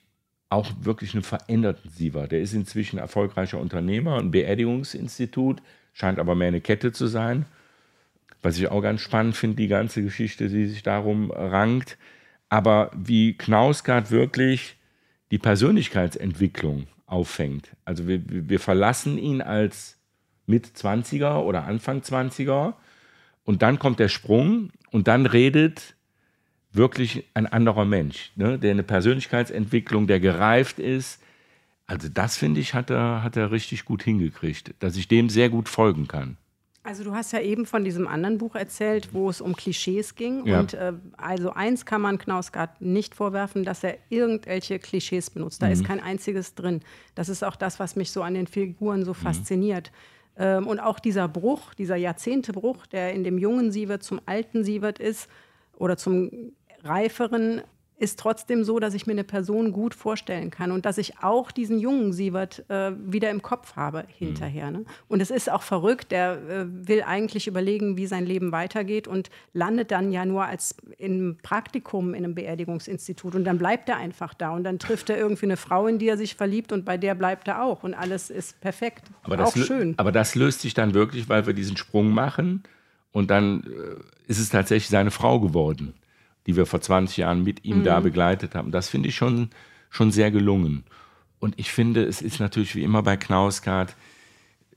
auch 0.51 0.71
wirklich 0.81 1.15
einen 1.15 1.23
veränderten 1.23 1.91
Siever. 1.91 2.29
Der 2.29 2.41
ist 2.41 2.53
inzwischen 2.53 2.99
erfolgreicher 2.99 3.59
Unternehmer, 3.59 4.19
ein 4.19 4.31
Beerdigungsinstitut, 4.31 5.63
scheint 5.95 6.19
aber 6.19 6.35
mehr 6.35 6.49
eine 6.49 6.61
Kette 6.61 6.93
zu 6.93 7.07
sein. 7.07 7.47
Was 8.43 8.59
ich 8.59 8.69
auch 8.69 8.83
ganz 8.83 9.01
spannend 9.01 9.37
finde, 9.37 9.57
die 9.57 9.69
ganze 9.69 10.03
Geschichte, 10.03 10.49
die 10.49 10.67
sich 10.67 10.83
darum 10.83 11.31
rankt. 11.31 11.99
Aber 12.51 12.91
wie 12.95 13.37
Knausgard 13.37 14.11
wirklich 14.11 14.77
die 15.31 15.39
Persönlichkeitsentwicklung 15.39 16.87
auffängt. 17.07 17.71
Also 17.85 18.07
wir, 18.07 18.21
wir 18.27 18.61
verlassen 18.61 19.19
ihn 19.19 19.41
als 19.41 19.97
Mit-20er 20.47 21.43
oder 21.43 21.65
Anfang 21.65 22.01
20er 22.01 22.75
und 23.49 23.63
dann 23.63 23.79
kommt 23.79 23.99
der 23.99 24.09
Sprung 24.09 24.69
und 24.91 25.09
dann 25.09 25.25
redet 25.25 25.97
wirklich 26.71 27.25
ein 27.33 27.47
anderer 27.47 27.87
Mensch, 27.87 28.31
ne, 28.37 28.59
der 28.59 28.73
eine 28.73 28.83
Persönlichkeitsentwicklung, 28.83 30.07
der 30.07 30.21
gereift 30.21 30.79
ist. 30.79 31.23
Also 31.87 32.11
das 32.13 32.37
finde 32.37 32.61
ich, 32.61 32.75
hat 32.75 32.91
er, 32.91 33.23
hat 33.23 33.39
er 33.39 33.51
richtig 33.51 33.87
gut 33.87 34.03
hingekriegt, 34.03 34.75
dass 34.81 34.99
ich 34.99 35.09
dem 35.09 35.31
sehr 35.31 35.49
gut 35.49 35.71
folgen 35.71 36.07
kann. 36.09 36.37
Also 36.83 37.05
du 37.05 37.15
hast 37.15 37.33
ja 37.33 37.41
eben 37.41 37.65
von 37.65 37.85
diesem 37.85 38.07
anderen 38.07 38.37
Buch 38.37 38.55
erzählt, 38.55 39.15
wo 39.15 39.31
es 39.31 39.41
um 39.41 39.57
Klischees 39.57 40.15
ging. 40.15 40.47
Ja. 40.47 40.61
Und 40.61 40.75
äh, 40.75 40.93
also 41.17 41.55
eins 41.55 41.87
kann 41.87 42.03
man 42.03 42.19
Knausgard 42.19 42.83
nicht 42.83 43.15
vorwerfen, 43.15 43.65
dass 43.65 43.83
er 43.83 43.97
irgendwelche 44.11 44.79
Klischees 44.79 45.31
benutzt. 45.31 45.63
Da 45.63 45.69
mhm. 45.69 45.73
ist 45.73 45.85
kein 45.87 46.01
einziges 46.01 46.55
drin. 46.55 46.83
Das 47.15 47.31
ist 47.31 47.43
auch 47.43 47.57
das, 47.57 47.81
was 47.81 47.97
mich 47.97 48.11
so 48.11 48.21
an 48.21 48.35
den 48.35 48.47
Figuren 48.47 49.07
so 49.07 49.13
mhm. 49.13 49.17
fasziniert. 49.17 49.91
Ähm, 50.39 50.67
und 50.67 50.81
auch 50.81 50.99
dieser 51.01 51.29
Bruch, 51.29 51.75
dieser 51.75 51.97
Jahrzehntebruch, 51.97 52.87
der 52.87 53.13
in 53.13 53.25
dem 53.25 53.39
jungen 53.39 53.73
Sievert 53.73 54.03
zum 54.03 54.21
alten 54.27 54.65
Sievert 54.65 54.99
ist 54.99 55.29
oder 55.77 55.97
zum 55.97 56.53
reiferen, 56.85 57.63
ist 57.99 58.19
trotzdem 58.19 58.63
so, 58.65 58.79
dass 58.79 58.95
ich 58.95 59.07
mir 59.07 59.13
eine 59.13 59.25
Person 59.25 59.73
gut 59.73 59.95
vorstellen 59.95 60.51
kann 60.51 60.71
und 60.71 60.87
dass 60.87 60.99
ich 60.99 61.19
auch 61.23 61.51
diesen 61.51 61.79
jungen 61.79 62.13
Sievert 62.13 62.65
äh, 62.69 62.93
wieder 62.97 63.31
im 63.31 63.43
Kopf 63.43 63.75
habe 63.75 64.05
hinterher. 64.07 64.71
Ne? 64.71 64.85
Und 65.09 65.21
es 65.21 65.31
ist 65.31 65.51
auch 65.51 65.63
verrückt, 65.63 66.13
der 66.13 66.39
äh, 66.49 66.65
will 66.67 67.03
eigentlich 67.03 67.49
überlegen, 67.49 67.97
wie 67.97 68.07
sein 68.07 68.25
Leben 68.25 68.53
weitergeht 68.53 69.09
und 69.09 69.31
landet 69.53 69.91
dann 69.91 70.13
ja 70.13 70.25
nur 70.25 70.45
als 70.45 70.77
im 70.97 71.39
Praktikum 71.43 72.15
in 72.15 72.25
einem 72.25 72.35
Beerdigungsinstitut 72.35 73.35
und 73.35 73.45
dann 73.45 73.59
bleibt 73.59 73.89
er 73.89 73.97
einfach 73.97 74.33
da 74.33 74.51
und 74.51 74.63
dann 74.63 74.79
trifft 74.79 75.11
er 75.11 75.19
irgendwie 75.19 75.47
eine 75.47 75.57
Frau, 75.57 75.89
in 75.89 75.99
die 75.99 76.09
er 76.09 76.17
sich 76.17 76.37
verliebt 76.37 76.73
und 76.73 76.85
bei 76.85 76.97
der 76.97 77.17
bleibt 77.17 77.49
er 77.49 77.65
auch 77.65 77.83
und 77.83 77.95
alles 77.95 78.31
ist 78.31 78.61
perfekt. 78.61 79.07
Aber 79.25 79.45
auch 79.45 79.57
schön. 79.57 79.95
Aber 79.97 80.13
das 80.13 80.37
löst 80.37 80.61
sich 80.61 80.75
dann 80.75 80.95
wirklich, 80.95 81.29
weil 81.29 81.47
wir 81.47 81.55
diesen 81.55 81.77
Sprung 81.77 82.11
machen 82.11 82.63
und 83.11 83.31
dann 83.31 83.65
äh, 83.65 84.31
ist 84.31 84.39
es 84.39 84.51
tatsächlich 84.51 84.89
seine 84.89 85.11
Frau 85.11 85.41
geworden 85.41 85.95
die 86.49 86.57
wir 86.57 86.67
vor 86.67 86.81
20 86.81 87.19
Jahren 87.19 87.45
mit 87.45 87.65
ihm 87.67 87.81
mhm. 87.81 87.85
da 87.85 88.01
begleitet 88.01 88.55
haben. 88.55 88.73
Das 88.73 88.89
finde 88.89 89.11
ich 89.11 89.15
schon, 89.15 89.51
schon 89.91 90.11
sehr 90.11 90.31
gelungen. 90.31 90.83
Und 91.39 91.55
ich 91.59 91.71
finde, 91.71 92.03
es 92.05 92.23
ist 92.23 92.41
natürlich 92.41 92.75
wie 92.75 92.83
immer 92.83 93.03
bei 93.03 93.19
Knausgard, 93.19 93.95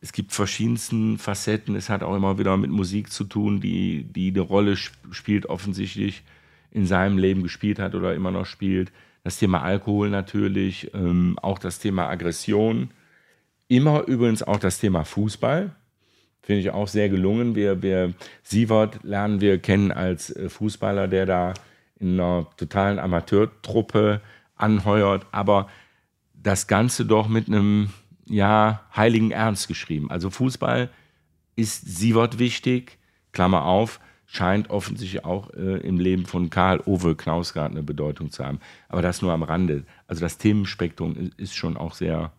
es 0.02 0.12
gibt 0.12 0.34
verschiedensten 0.34 1.18
Facetten. 1.18 1.76
Es 1.76 1.90
hat 1.90 2.04
auch 2.04 2.16
immer 2.16 2.38
wieder 2.40 2.58
mit 2.58 2.72
Musik 2.72 3.12
zu 3.12 3.24
tun, 3.24 3.62
die, 3.62 4.04
die 4.04 4.32
eine 4.32 4.42
Rolle 4.42 4.76
spielt, 4.76 5.46
offensichtlich 5.46 6.24
in 6.72 6.88
seinem 6.88 7.18
Leben 7.18 7.44
gespielt 7.44 7.80
hat 7.80 7.96
oder 7.96 8.16
immer 8.16 8.32
noch 8.32 8.46
spielt. 8.46 8.92
Das 9.24 9.38
Thema 9.38 9.62
Alkohol 9.62 10.10
natürlich, 10.10 10.92
ähm, 10.94 11.38
auch 11.42 11.60
das 11.60 11.80
Thema 11.80 12.10
Aggression. 12.10 12.90
Immer 13.68 14.08
übrigens 14.08 14.44
auch 14.44 14.58
das 14.58 14.80
Thema 14.80 15.06
Fußball. 15.06 15.76
Finde 16.42 16.62
ich 16.62 16.72
auch 16.72 16.88
sehr 16.88 17.10
gelungen. 17.10 17.56
Wir, 17.56 17.82
wir, 17.82 18.14
Sievert 18.44 19.04
lernen 19.04 19.42
wir 19.42 19.60
kennen 19.60 19.92
als 19.92 20.36
äh, 20.36 20.50
Fußballer, 20.50 21.08
der 21.08 21.26
da 21.26 21.54
in 22.00 22.20
einer 22.20 22.48
totalen 22.58 22.98
Amateurtruppe 22.98 24.22
anheuert, 24.56 25.26
aber 25.32 25.68
das 26.34 26.68
Ganze 26.68 27.06
doch 27.06 27.28
mit 27.28 27.48
einem 27.48 27.92
ja, 28.26 28.82
heiligen 28.96 29.32
Ernst 29.32 29.68
geschrieben. 29.68 30.10
Also 30.10 30.30
Fußball 30.30 30.90
ist 31.56 31.98
Sievert 31.98 32.40
wichtig, 32.40 32.98
Klammer 33.34 33.66
auf, 33.66 34.00
scheint 34.26 34.70
offensichtlich 34.70 35.26
auch 35.26 35.54
äh, 35.54 35.78
im 35.82 36.00
Leben 36.00 36.26
von 36.26 36.50
Karl 36.50 36.82
Ove 36.86 37.16
Knausgard 37.16 37.72
eine 37.72 37.84
Bedeutung 37.84 38.32
zu 38.32 38.46
haben. 38.46 38.60
Aber 38.88 39.02
das 39.02 39.22
nur 39.22 39.34
am 39.34 39.44
Rande. 39.44 39.84
Also 40.08 40.22
das 40.22 40.38
Themenspektrum 40.38 41.32
ist 41.38 41.56
schon 41.56 41.78
auch 41.78 41.94
sehr 41.94 42.32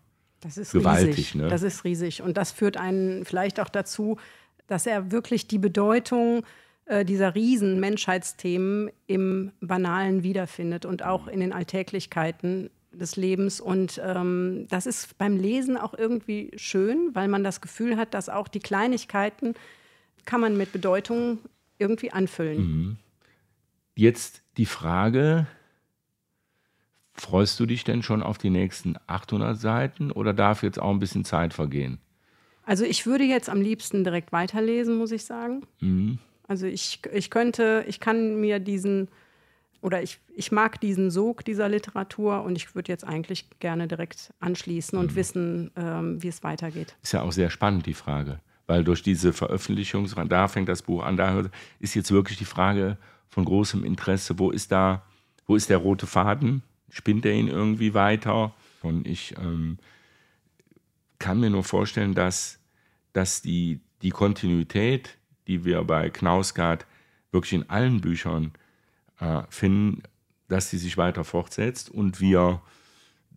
das 0.43 0.57
ist 0.57 0.73
gewaltig. 0.73 1.17
Riesig. 1.17 1.35
Ne? 1.35 1.47
Das 1.47 1.63
ist 1.63 1.83
riesig. 1.83 2.21
Und 2.21 2.37
das 2.37 2.51
führt 2.51 2.77
einen 2.77 3.25
vielleicht 3.25 3.59
auch 3.59 3.69
dazu, 3.69 4.17
dass 4.67 4.85
er 4.85 5.11
wirklich 5.11 5.47
die 5.47 5.57
Bedeutung 5.57 6.43
äh, 6.85 7.05
dieser 7.05 7.35
riesen 7.35 7.79
Menschheitsthemen 7.79 8.91
im 9.07 9.51
Banalen 9.61 10.23
wiederfindet 10.23 10.85
und 10.85 11.03
auch 11.03 11.27
in 11.27 11.39
den 11.39 11.53
Alltäglichkeiten 11.53 12.69
des 12.91 13.15
Lebens. 13.15 13.61
Und 13.61 14.01
ähm, 14.03 14.67
das 14.69 14.85
ist 14.85 15.17
beim 15.17 15.37
Lesen 15.37 15.77
auch 15.77 15.93
irgendwie 15.93 16.51
schön, 16.55 17.09
weil 17.13 17.27
man 17.27 17.43
das 17.43 17.61
Gefühl 17.61 17.97
hat, 17.97 18.13
dass 18.13 18.29
auch 18.29 18.47
die 18.47 18.59
Kleinigkeiten 18.59 19.55
kann 20.25 20.41
man 20.41 20.57
mit 20.57 20.71
Bedeutung 20.71 21.39
irgendwie 21.77 22.11
anfüllen. 22.11 22.57
Mhm. 22.57 22.97
Jetzt 23.95 24.41
die 24.57 24.65
Frage, 24.65 25.47
Freust 27.13 27.59
du 27.59 27.65
dich 27.65 27.83
denn 27.83 28.01
schon 28.01 28.23
auf 28.23 28.37
die 28.37 28.49
nächsten 28.49 28.95
800 29.07 29.57
Seiten 29.59 30.11
oder 30.11 30.33
darf 30.33 30.63
jetzt 30.63 30.79
auch 30.79 30.89
ein 30.89 30.99
bisschen 30.99 31.25
Zeit 31.25 31.53
vergehen? 31.53 31.99
Also 32.65 32.85
ich 32.85 33.05
würde 33.05 33.23
jetzt 33.23 33.49
am 33.49 33.61
liebsten 33.61 34.03
direkt 34.03 34.31
weiterlesen, 34.31 34.97
muss 34.97 35.11
ich 35.11 35.25
sagen. 35.25 35.63
Mhm. 35.79 36.17
Also 36.47 36.65
ich, 36.65 37.01
ich 37.13 37.29
könnte, 37.29 37.85
ich 37.87 37.99
kann 37.99 38.39
mir 38.39 38.59
diesen, 38.59 39.09
oder 39.81 40.01
ich, 40.01 40.19
ich 40.35 40.51
mag 40.51 40.79
diesen 40.81 41.11
Sog 41.11 41.45
dieser 41.45 41.69
Literatur 41.69 42.43
und 42.43 42.55
ich 42.55 42.73
würde 42.73 42.91
jetzt 42.91 43.05
eigentlich 43.05 43.49
gerne 43.59 43.87
direkt 43.87 44.33
anschließen 44.39 44.97
und 44.97 45.11
mhm. 45.11 45.15
wissen, 45.15 45.71
ähm, 45.75 46.23
wie 46.23 46.29
es 46.29 46.43
weitergeht. 46.43 46.95
Ist 47.03 47.13
ja 47.13 47.21
auch 47.21 47.31
sehr 47.31 47.49
spannend, 47.49 47.85
die 47.85 47.93
Frage. 47.93 48.39
Weil 48.65 48.83
durch 48.83 49.03
diese 49.03 49.33
Veröffentlichung, 49.33 50.09
da 50.29 50.47
fängt 50.47 50.69
das 50.69 50.81
Buch 50.81 51.03
an, 51.03 51.17
da 51.17 51.43
ist 51.79 51.95
jetzt 51.95 52.11
wirklich 52.11 52.37
die 52.37 52.45
Frage 52.45 52.97
von 53.29 53.43
großem 53.43 53.83
Interesse, 53.83 54.39
wo 54.39 54.51
ist 54.51 54.71
da, 54.71 55.03
wo 55.45 55.55
ist 55.55 55.69
der 55.69 55.77
rote 55.77 56.07
Faden? 56.07 56.63
Spinnt 56.93 57.25
er 57.25 57.33
ihn 57.33 57.47
irgendwie 57.47 57.93
weiter. 57.93 58.53
Und 58.81 59.07
ich 59.07 59.35
ähm, 59.37 59.77
kann 61.19 61.39
mir 61.39 61.49
nur 61.49 61.63
vorstellen, 61.63 62.13
dass, 62.13 62.59
dass 63.11 63.41
die, 63.41 63.81
die 64.01 64.11
Kontinuität, 64.11 65.17
die 65.47 65.65
wir 65.65 65.83
bei 65.83 66.09
Knausgard 66.09 66.85
wirklich 67.31 67.53
in 67.53 67.69
allen 67.69 67.99
Büchern 67.99 68.53
äh, 69.19 69.41
finden, 69.49 70.03
dass 70.47 70.69
sie 70.69 70.77
sich 70.77 70.97
weiter 70.97 71.23
fortsetzt 71.23 71.89
und 71.89 72.21
wir 72.21 72.61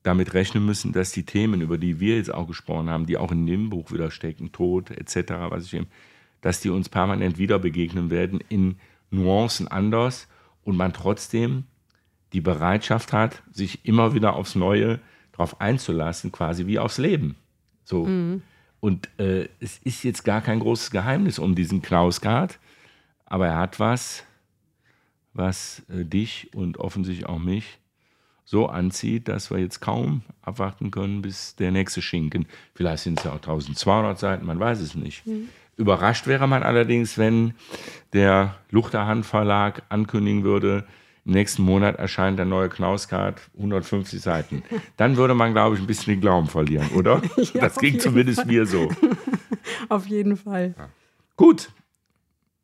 damit 0.02 0.34
rechnen 0.34 0.64
müssen, 0.64 0.92
dass 0.92 1.12
die 1.12 1.24
Themen, 1.24 1.62
über 1.62 1.78
die 1.78 1.98
wir 1.98 2.16
jetzt 2.16 2.32
auch 2.32 2.46
gesprochen 2.46 2.90
haben, 2.90 3.06
die 3.06 3.16
auch 3.16 3.32
in 3.32 3.46
dem 3.46 3.70
Buch 3.70 3.90
wieder 3.90 4.10
stecken, 4.10 4.52
Tod 4.52 4.90
etc., 4.90 5.32
was 5.48 5.64
ich 5.64 5.74
eben, 5.74 5.88
dass 6.42 6.60
die 6.60 6.68
uns 6.68 6.90
permanent 6.90 7.38
wieder 7.38 7.58
begegnen 7.58 8.10
werden 8.10 8.40
in 8.50 8.76
Nuancen 9.10 9.66
anders 9.66 10.28
und 10.62 10.76
man 10.76 10.92
trotzdem 10.92 11.64
die 12.32 12.40
Bereitschaft 12.40 13.12
hat, 13.12 13.42
sich 13.52 13.84
immer 13.84 14.14
wieder 14.14 14.34
aufs 14.34 14.54
Neue 14.54 15.00
darauf 15.32 15.60
einzulassen, 15.60 16.32
quasi 16.32 16.66
wie 16.66 16.78
aufs 16.78 16.98
Leben. 16.98 17.36
So. 17.84 18.06
Mhm. 18.06 18.42
Und 18.80 19.08
äh, 19.18 19.48
es 19.60 19.78
ist 19.78 20.02
jetzt 20.04 20.24
gar 20.24 20.40
kein 20.40 20.60
großes 20.60 20.90
Geheimnis 20.90 21.38
um 21.38 21.54
diesen 21.54 21.82
Knausgard, 21.82 22.58
aber 23.24 23.48
er 23.48 23.56
hat 23.58 23.80
was, 23.80 24.24
was 25.32 25.82
äh, 25.88 26.04
dich 26.04 26.50
und 26.54 26.78
offensichtlich 26.78 27.26
auch 27.26 27.38
mich 27.38 27.78
so 28.44 28.68
anzieht, 28.68 29.28
dass 29.28 29.50
wir 29.50 29.58
jetzt 29.58 29.80
kaum 29.80 30.22
abwarten 30.40 30.92
können, 30.92 31.20
bis 31.20 31.56
der 31.56 31.72
nächste 31.72 32.00
Schinken, 32.00 32.46
vielleicht 32.74 33.02
sind 33.02 33.18
es 33.18 33.24
ja 33.24 33.32
auch 33.32 33.36
1200 33.36 34.18
Seiten, 34.18 34.46
man 34.46 34.60
weiß 34.60 34.80
es 34.80 34.94
nicht. 34.94 35.26
Mhm. 35.26 35.48
Überrascht 35.76 36.26
wäre 36.26 36.46
man 36.46 36.62
allerdings, 36.62 37.18
wenn 37.18 37.54
der 38.12 38.54
Luchterhand 38.70 39.26
Verlag 39.26 39.82
ankündigen 39.88 40.42
würde, 40.42 40.86
im 41.26 41.32
nächsten 41.32 41.62
Monat 41.62 41.96
erscheint 41.96 42.38
der 42.38 42.46
neue 42.46 42.68
Knauskart, 42.68 43.40
150 43.56 44.20
Seiten. 44.20 44.62
Dann 44.96 45.16
würde 45.16 45.34
man, 45.34 45.52
glaube 45.52 45.74
ich, 45.74 45.82
ein 45.82 45.86
bisschen 45.86 46.14
den 46.14 46.20
Glauben 46.20 46.46
verlieren, 46.46 46.88
oder? 46.94 47.20
ja, 47.36 47.62
das 47.62 47.76
ging 47.76 47.98
zumindest 47.98 48.40
Fall. 48.40 48.46
mir 48.46 48.64
so. 48.64 48.88
auf 49.88 50.06
jeden 50.06 50.36
Fall. 50.36 50.74
Ja. 50.78 50.88
Gut. 51.36 51.70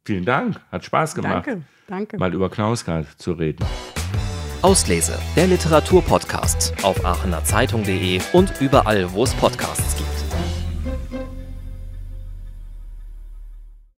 Vielen 0.05 0.25
Dank. 0.25 0.61
Hat 0.71 0.85
Spaß 0.85 1.15
gemacht. 1.17 1.47
Danke, 1.47 1.63
danke. 1.89 2.19
Mal 2.19 2.33
über 2.33 2.51
Knauskart 2.51 3.09
zu 3.19 3.33
reden. 3.33 3.65
Auslese, 4.63 5.19
der 5.35 5.49
Literaturpodcast 5.49 6.85
auf 6.85 7.05
aachenerzeitung.de 7.05 8.21
und 8.33 8.61
überall, 8.61 9.13
wo 9.13 9.25
es 9.25 9.35
Podcasts 9.35 9.97
gibt. 9.97 10.12